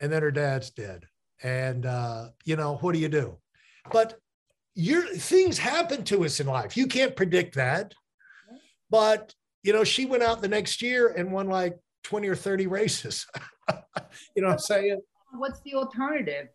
And 0.00 0.10
then 0.10 0.22
her 0.22 0.30
dad's 0.30 0.70
dead. 0.70 1.04
And, 1.42 1.84
uh, 1.84 2.28
you 2.44 2.56
know, 2.56 2.76
what 2.76 2.94
do 2.94 3.00
you 3.00 3.08
do? 3.08 3.36
But 3.92 4.18
your 4.74 5.02
things 5.02 5.58
happen 5.58 6.04
to 6.04 6.24
us 6.24 6.38
in 6.38 6.46
life. 6.46 6.76
You 6.76 6.86
can't 6.86 7.16
predict 7.16 7.56
that. 7.56 7.94
But, 8.90 9.34
you 9.64 9.72
know, 9.72 9.82
she 9.82 10.06
went 10.06 10.22
out 10.22 10.40
the 10.40 10.48
next 10.48 10.80
year 10.80 11.08
and 11.08 11.32
won 11.32 11.48
like 11.48 11.76
20 12.04 12.28
or 12.28 12.36
30 12.36 12.68
races. 12.68 13.26
you 14.36 14.42
know 14.42 14.48
what 14.48 14.52
I'm 14.52 14.58
saying? 14.60 15.00
What's 15.32 15.60
the 15.62 15.74
alternative? 15.74 16.46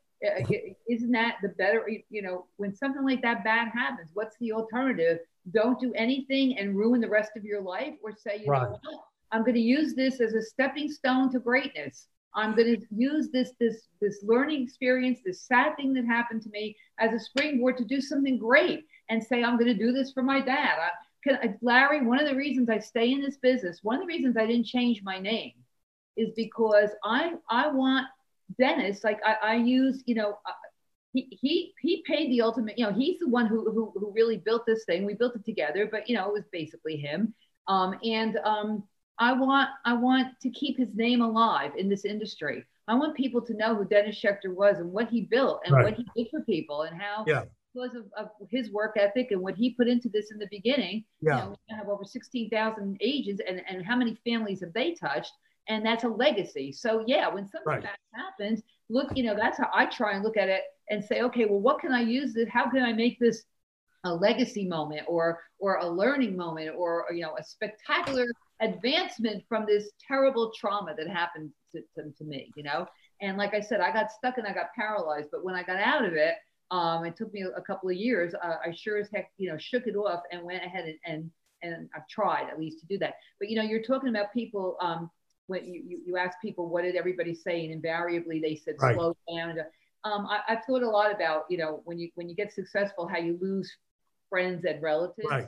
Isn't 0.90 1.12
that 1.12 1.36
the 1.44 1.50
better, 1.50 1.86
you 2.10 2.22
know, 2.22 2.46
when 2.56 2.74
something 2.74 3.04
like 3.04 3.22
that 3.24 3.44
bad 3.44 3.68
happens, 3.74 4.12
what's 4.14 4.38
the 4.40 4.54
alternative? 4.54 5.20
Don't 5.54 5.78
do 5.82 5.94
anything 5.96 6.58
and 6.58 6.78
ruin 6.78 7.02
the 7.02 7.10
rest 7.10 7.32
of 7.36 7.44
your 7.44 7.62
life 7.62 7.94
or 8.02 8.14
say, 8.16 8.42
you 8.42 8.48
right. 8.48 8.64
know 8.64 8.80
what? 8.82 9.04
I'm 9.34 9.42
going 9.42 9.56
to 9.56 9.60
use 9.60 9.96
this 9.96 10.22
as 10.22 10.36
a 10.36 10.42
stepping 10.42 10.90
stone 10.90 11.32
to 11.32 11.40
greatness. 11.40 12.08
I'm 12.36 12.56
going 12.56 12.80
to 12.80 12.86
use 12.96 13.30
this 13.32 13.52
this 13.60 13.88
this 14.00 14.24
learning 14.24 14.64
experience, 14.64 15.20
this 15.26 15.42
sad 15.42 15.76
thing 15.76 15.94
that 15.94 16.06
happened 16.06 16.44
to 16.44 16.50
me, 16.50 16.76
as 17.00 17.14
a 17.14 17.20
springboard 17.20 17.78
to 17.78 17.86
do 17.86 18.00
something 18.00 18.38
great 18.38 18.86
and 19.10 19.24
say 19.24 19.44
I'm 19.44 19.58
going 19.58 19.76
to 19.76 19.86
do 19.86 19.92
this 19.92 20.14
for 20.14 20.24
my 20.24 20.40
dad. 20.40 20.78
I, 20.80 20.90
can, 21.24 21.58
Larry, 21.62 22.06
one 22.06 22.20
of 22.20 22.28
the 22.28 22.36
reasons 22.36 22.70
I 22.70 22.80
stay 22.80 23.12
in 23.12 23.22
this 23.22 23.38
business, 23.38 23.80
one 23.82 23.96
of 23.96 24.02
the 24.02 24.08
reasons 24.08 24.38
I 24.38 24.46
didn't 24.46 24.66
change 24.66 25.02
my 25.04 25.20
name, 25.20 25.54
is 26.16 26.30
because 26.36 26.90
I 27.04 27.34
I 27.50 27.70
want 27.70 28.08
Dennis 28.60 29.04
like 29.04 29.20
I, 29.26 29.38
I 29.42 29.56
use 29.56 30.04
you 30.06 30.16
know. 30.16 30.38
Uh, 30.46 30.54
he, 31.16 31.38
he 31.40 31.74
he 31.80 32.04
paid 32.08 32.32
the 32.32 32.42
ultimate 32.42 32.76
you 32.76 32.84
know 32.84 32.92
he's 32.92 33.20
the 33.20 33.30
one 33.30 33.46
who, 33.46 33.72
who 33.72 33.94
who 33.96 34.12
really 34.16 34.38
built 34.38 34.66
this 34.66 34.84
thing 34.86 35.06
we 35.06 35.14
built 35.14 35.36
it 35.36 35.46
together 35.46 35.88
but 35.92 36.10
you 36.10 36.16
know 36.16 36.28
it 36.28 36.34
was 36.34 36.46
basically 36.52 36.98
him 36.98 37.36
um, 37.68 37.94
and 38.04 38.38
um, 38.38 38.84
I 39.20 39.34
want 39.34 39.70
I 39.86 39.94
want 39.94 40.40
to 40.42 40.50
keep 40.50 40.78
his 40.78 40.94
name 40.96 41.22
alive 41.22 41.72
in 41.78 41.90
this 41.90 42.06
industry. 42.06 42.66
I 42.88 42.96
want 42.96 43.16
people 43.16 43.42
to 43.42 43.54
know 43.54 43.76
who 43.76 43.86
Dennis 43.86 44.20
Schechter 44.20 44.54
was 44.54 44.80
and 44.80 44.92
what 44.92 45.10
he 45.10 45.22
built 45.22 45.62
and 45.66 45.74
right. 45.74 45.86
what 45.86 45.94
he 45.94 46.06
did 46.16 46.30
for 46.30 46.42
people 46.42 46.82
and 46.84 47.00
how 47.00 47.24
yeah. 47.26 47.44
because 47.74 47.96
of, 47.96 48.06
of, 48.18 48.30
his 48.50 48.72
work 48.72 48.98
ethic 48.98 49.32
and 49.32 49.40
what 49.40 49.56
he 49.56 49.72
put 49.72 49.88
into 49.88 50.10
this 50.10 50.32
in 50.32 50.38
the 50.38 50.50
beginning. 50.52 51.06
Yeah. 51.22 51.38
You 51.38 51.44
know, 51.44 51.56
we 51.70 51.76
have 51.78 51.88
over 51.88 52.04
16,000 52.04 52.98
agents 53.00 53.42
and, 53.48 53.62
and 53.70 53.86
how 53.86 53.96
many 53.96 54.18
families 54.26 54.60
have 54.60 54.74
they 54.74 54.96
touched? 54.96 55.32
And 55.70 55.86
that's 55.86 56.04
a 56.04 56.10
legacy. 56.10 56.74
So 56.74 57.06
yeah, 57.08 57.30
when 57.30 57.46
something 57.46 57.62
right. 57.66 57.84
that 57.84 58.00
happens, 58.14 58.62
look, 58.90 59.16
you 59.16 59.24
know, 59.24 59.36
that's 59.36 59.58
how 59.58 59.70
I 59.74 59.86
try 59.86 60.14
and 60.14 60.24
look 60.24 60.36
at 60.36 60.50
it 60.50 60.64
and 60.90 61.02
say, 61.02 61.22
okay, 61.22 61.46
well, 61.46 61.62
what 61.62 61.80
can 61.80 61.94
I 61.94 62.02
use 62.02 62.34
this? 62.34 62.50
How 62.50 62.70
can 62.70 62.84
I 62.84 62.92
make 62.92 63.18
this 63.18 63.46
a 64.04 64.14
legacy 64.14 64.68
moment 64.68 65.04
or 65.08 65.40
or 65.60 65.78
a 65.78 65.88
learning 65.88 66.36
moment 66.36 66.76
or 66.78 67.06
you 67.14 67.22
know 67.22 67.38
a 67.38 67.44
spectacular 67.44 68.26
advancement 68.64 69.44
from 69.48 69.66
this 69.66 69.90
terrible 70.08 70.52
trauma 70.58 70.96
that 70.98 71.08
happened 71.08 71.52
to, 71.74 71.82
to, 71.96 72.12
to, 72.18 72.24
me, 72.24 72.52
you 72.56 72.64
know? 72.64 72.88
And 73.22 73.38
like 73.38 73.54
I 73.54 73.60
said, 73.60 73.82
I 73.82 73.92
got 73.92 74.12
stuck 74.12 74.38
and 74.38 74.48
I 74.48 74.54
got 74.54 74.74
paralyzed. 74.76 75.30
But 75.32 75.44
when 75.44 75.56
I 75.56 75.64
got 75.64 75.78
out 75.78 76.06
of 76.06 76.14
it, 76.14 76.36
um, 76.72 77.06
it 77.06 77.16
took 77.16 77.32
me 77.34 77.44
a 77.56 77.62
couple 77.62 77.90
of 77.90 77.96
years. 77.96 78.34
Uh, 78.34 78.56
I 78.66 78.74
sure 78.74 78.98
as 78.98 79.10
heck, 79.14 79.32
you 79.38 79.50
know, 79.52 79.58
shook 79.58 79.86
it 79.86 79.96
off 79.96 80.22
and 80.32 80.44
went 80.44 80.64
ahead 80.64 80.86
and, 80.86 80.98
and, 81.06 81.32
and 81.62 81.90
I've 81.96 82.08
tried 82.08 82.50
at 82.50 82.60
least 82.60 82.80
to 82.80 82.86
do 82.88 82.98
that. 83.00 83.16
But, 83.40 83.50
you 83.50 83.56
know, 83.56 83.64
you're 83.64 83.84
talking 83.84 84.10
about 84.10 84.34
people, 84.34 84.78
um, 84.82 85.10
when 85.48 85.66
you, 85.66 85.84
you, 85.86 86.02
you 86.06 86.18
ask 86.18 86.38
people, 86.42 86.70
what 86.70 86.84
did 86.84 86.96
everybody 86.96 87.36
say? 87.36 87.66
And 87.66 87.74
invariably 87.74 88.40
they 88.40 88.56
said, 88.56 88.76
right. 88.80 88.96
slow 88.96 89.16
down. 89.30 89.58
Um, 90.06 90.26
I, 90.26 90.40
I've 90.48 90.64
thought 90.66 90.84
a 90.84 90.90
lot 90.90 91.14
about, 91.14 91.44
you 91.50 91.58
know, 91.58 91.82
when 91.84 92.00
you, 92.00 92.10
when 92.16 92.30
you 92.30 92.36
get 92.36 92.54
successful, 92.54 93.08
how 93.08 93.20
you 93.20 93.38
lose 93.42 93.72
friends 94.30 94.66
and 94.66 94.82
relatives. 94.82 95.28
Right 95.30 95.48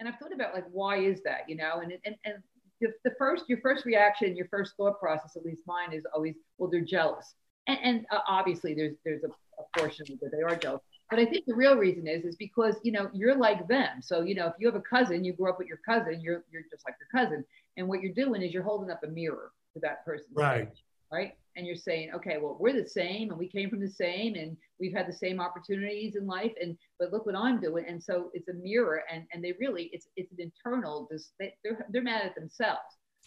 and 0.00 0.08
I've 0.08 0.18
thought 0.18 0.32
about 0.32 0.54
like 0.54 0.64
why 0.72 0.96
is 0.96 1.22
that, 1.22 1.42
you 1.46 1.56
know, 1.56 1.80
and 1.82 1.92
and 2.04 2.16
and 2.24 2.36
the, 2.80 2.92
the 3.04 3.12
first 3.18 3.44
your 3.48 3.58
first 3.60 3.84
reaction, 3.84 4.36
your 4.36 4.48
first 4.48 4.74
thought 4.76 4.98
process, 4.98 5.36
at 5.36 5.44
least 5.44 5.62
mine, 5.66 5.92
is 5.92 6.04
always 6.14 6.34
well 6.58 6.70
they're 6.70 6.80
jealous, 6.80 7.34
and, 7.66 7.78
and 7.82 8.06
uh, 8.10 8.20
obviously 8.26 8.74
there's 8.74 8.96
there's 9.04 9.22
a, 9.24 9.28
a 9.28 9.78
portion 9.78 10.06
that 10.20 10.30
they 10.32 10.42
are 10.42 10.56
jealous. 10.56 10.82
But 11.10 11.18
I 11.18 11.26
think 11.26 11.44
the 11.46 11.54
real 11.54 11.76
reason 11.76 12.06
is 12.06 12.24
is 12.24 12.36
because 12.36 12.76
you 12.82 12.92
know 12.92 13.10
you're 13.12 13.36
like 13.36 13.66
them. 13.68 14.00
So 14.02 14.22
you 14.22 14.34
know 14.34 14.46
if 14.46 14.54
you 14.58 14.66
have 14.66 14.76
a 14.76 14.82
cousin, 14.82 15.24
you 15.24 15.32
grew 15.32 15.50
up 15.50 15.58
with 15.58 15.68
your 15.68 15.80
cousin, 15.86 16.20
you're 16.20 16.44
you're 16.50 16.64
just 16.70 16.84
like 16.86 16.96
your 17.00 17.24
cousin, 17.24 17.44
and 17.76 17.88
what 17.88 18.00
you're 18.00 18.14
doing 18.14 18.42
is 18.42 18.52
you're 18.52 18.62
holding 18.62 18.90
up 18.90 19.02
a 19.04 19.08
mirror 19.08 19.52
to 19.74 19.80
that 19.80 20.04
person. 20.04 20.28
Right. 20.34 20.72
Right 21.12 21.34
and 21.56 21.66
you're 21.66 21.76
saying 21.76 22.10
okay 22.14 22.38
well 22.40 22.56
we're 22.60 22.72
the 22.72 22.88
same 22.88 23.30
and 23.30 23.38
we 23.38 23.48
came 23.48 23.68
from 23.68 23.80
the 23.80 23.88
same 23.88 24.34
and 24.34 24.56
we've 24.78 24.92
had 24.92 25.08
the 25.08 25.12
same 25.12 25.40
opportunities 25.40 26.16
in 26.16 26.26
life 26.26 26.52
and 26.60 26.76
but 27.00 27.10
look 27.10 27.26
what 27.26 27.34
i'm 27.34 27.58
doing. 27.58 27.86
And 27.88 28.00
so 28.00 28.30
it's 28.34 28.48
a 28.48 28.52
mirror 28.52 29.02
and 29.12 29.24
and 29.32 29.42
they 29.42 29.54
really 29.58 29.90
it's 29.92 30.06
it's 30.14 30.30
an 30.30 30.38
internal 30.40 31.08
this 31.10 31.32
they, 31.40 31.54
they're, 31.64 31.86
they're 31.90 32.02
mad 32.02 32.26
at 32.26 32.34
themselves. 32.36 32.78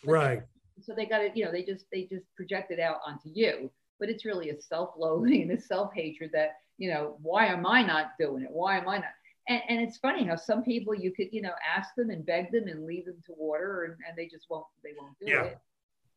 Right. 0.05 0.43
So 0.81 0.93
they 0.95 1.05
got 1.05 1.21
it 1.21 1.35
you 1.35 1.43
know 1.43 1.51
they 1.51 1.63
just 1.63 1.85
they 1.91 2.03
just 2.03 2.25
project 2.37 2.71
it 2.71 2.79
out 2.79 2.99
onto 3.05 3.29
you. 3.33 3.71
But 3.99 4.09
it's 4.09 4.25
really 4.25 4.49
a 4.49 4.61
self-loathing 4.61 5.41
and 5.43 5.51
a 5.51 5.61
self-hatred 5.61 6.31
that 6.33 6.51
you 6.77 6.91
know 6.93 7.17
why 7.21 7.47
am 7.47 7.65
i 7.65 7.81
not 7.81 8.11
doing 8.19 8.43
it? 8.43 8.49
Why 8.51 8.77
am 8.77 8.87
i 8.87 8.97
not? 8.97 9.05
And, 9.49 9.61
and 9.67 9.81
it's 9.81 9.97
funny 9.97 10.25
how 10.25 10.37
some 10.37 10.63
people 10.63 10.95
you 10.95 11.11
could 11.11 11.27
you 11.31 11.41
know 11.41 11.53
ask 11.75 11.89
them 11.97 12.11
and 12.11 12.25
beg 12.25 12.51
them 12.51 12.67
and 12.67 12.85
lead 12.85 13.05
them 13.07 13.17
to 13.25 13.33
water 13.35 13.85
and, 13.85 13.95
and 14.07 14.17
they 14.17 14.27
just 14.27 14.45
won't 14.49 14.65
they 14.83 14.91
won't 14.99 15.17
do 15.19 15.31
yeah. 15.31 15.43
it. 15.45 15.57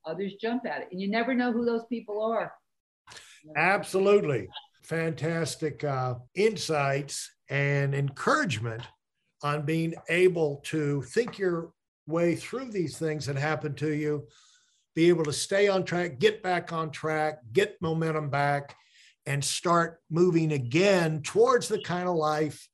Others 0.05 0.35
jump 0.41 0.67
at 0.67 0.83
it 0.83 0.89
and 0.93 1.01
you 1.01 1.09
never 1.09 1.35
know 1.35 1.53
who 1.53 1.65
those 1.65 1.85
people 1.89 2.23
are. 2.23 2.53
Absolutely. 3.57 4.49
Fantastic 4.83 5.83
uh, 5.85 6.15
insights 6.35 7.36
and 7.49 7.95
encouragement 7.95 8.83
on 9.43 9.65
being 9.65 9.95
able 10.09 10.61
to 10.65 11.03
think 11.03 11.39
your 11.39 11.73
way 12.07 12.35
through 12.35 12.71
these 12.71 12.99
things 12.99 13.27
that 13.27 13.37
happen 13.37 13.75
to 13.75 13.93
you 13.93 14.27
be 14.95 15.09
able 15.09 15.25
to 15.25 15.33
stay 15.33 15.69
on 15.69 15.85
track 15.85 16.19
get 16.19 16.43
back 16.43 16.73
on 16.73 16.91
track 16.91 17.39
get 17.53 17.77
momentum 17.83 18.31
back 18.31 18.75
and 19.27 19.45
start 19.45 20.01
moving 20.09 20.53
again 20.53 21.21
towards 21.23 21.69
the 21.69 21.81
kind 21.81 22.09
of 22.09 22.15
life 22.15 22.69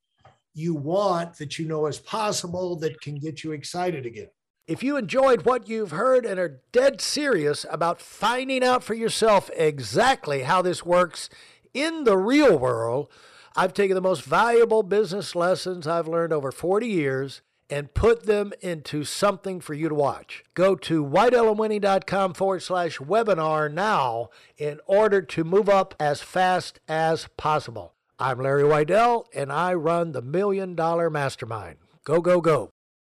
you 0.55 0.75
want 0.75 1.39
that 1.39 1.59
you 1.59 1.67
know 1.67 1.87
is 1.87 1.99
possible 1.99 2.77
that 2.77 3.01
can 3.01 3.15
get 3.15 3.43
you 3.43 3.53
excited 3.53 4.05
again. 4.07 4.29
If 4.67 4.83
you 4.83 4.97
enjoyed 4.97 5.45
what 5.45 5.69
you've 5.69 5.91
heard 5.91 6.25
and 6.25 6.39
are 6.39 6.61
dead 6.71 7.01
serious 7.01 7.67
about 7.71 8.01
finding 8.01 8.63
out 8.63 8.85
for 8.85 8.95
yourself 8.95 9.51
exactly 9.57 10.43
how 10.43 10.63
this 10.63 10.85
works 10.85 11.29
in 11.75 12.05
the 12.05 12.17
real 12.17 12.59
world, 12.59 13.11
I've 13.55 13.75
taken 13.75 13.95
the 13.95 14.01
most 14.01 14.23
valuable 14.23 14.83
business 14.83 15.35
lessons 15.35 15.87
I've 15.87 16.09
learned 16.09 16.33
over 16.33 16.51
40 16.51 16.87
years 16.87 17.43
and 17.69 17.93
put 17.95 18.25
them 18.25 18.53
into 18.61 19.05
something 19.05 19.61
for 19.61 19.75
you 19.75 19.89
to 19.89 19.95
watch. 19.95 20.45
Go 20.55 20.75
to 20.77 21.05
WeidelOnWinning.com 21.05 22.35
forward 22.35 22.63
slash 22.63 22.99
webinar 22.99 23.73
now 23.73 24.31
in 24.59 24.81
order 24.87 25.23
to 25.23 25.45
move 25.45 25.69
up 25.69 25.95
as 25.99 26.23
fast 26.23 26.81
as 26.89 27.29
possible. 27.37 27.95
I'm 28.19 28.39
Larry 28.41 28.63
Weidel, 28.63 29.25
and 29.35 29.51
I 29.53 29.75
run 29.75 30.13
the 30.13 30.23
Million 30.23 30.75
Dollar 30.75 31.11
Mastermind. 31.11 31.77
Go, 32.05 32.21
go, 32.21 32.41
go. 32.41 32.71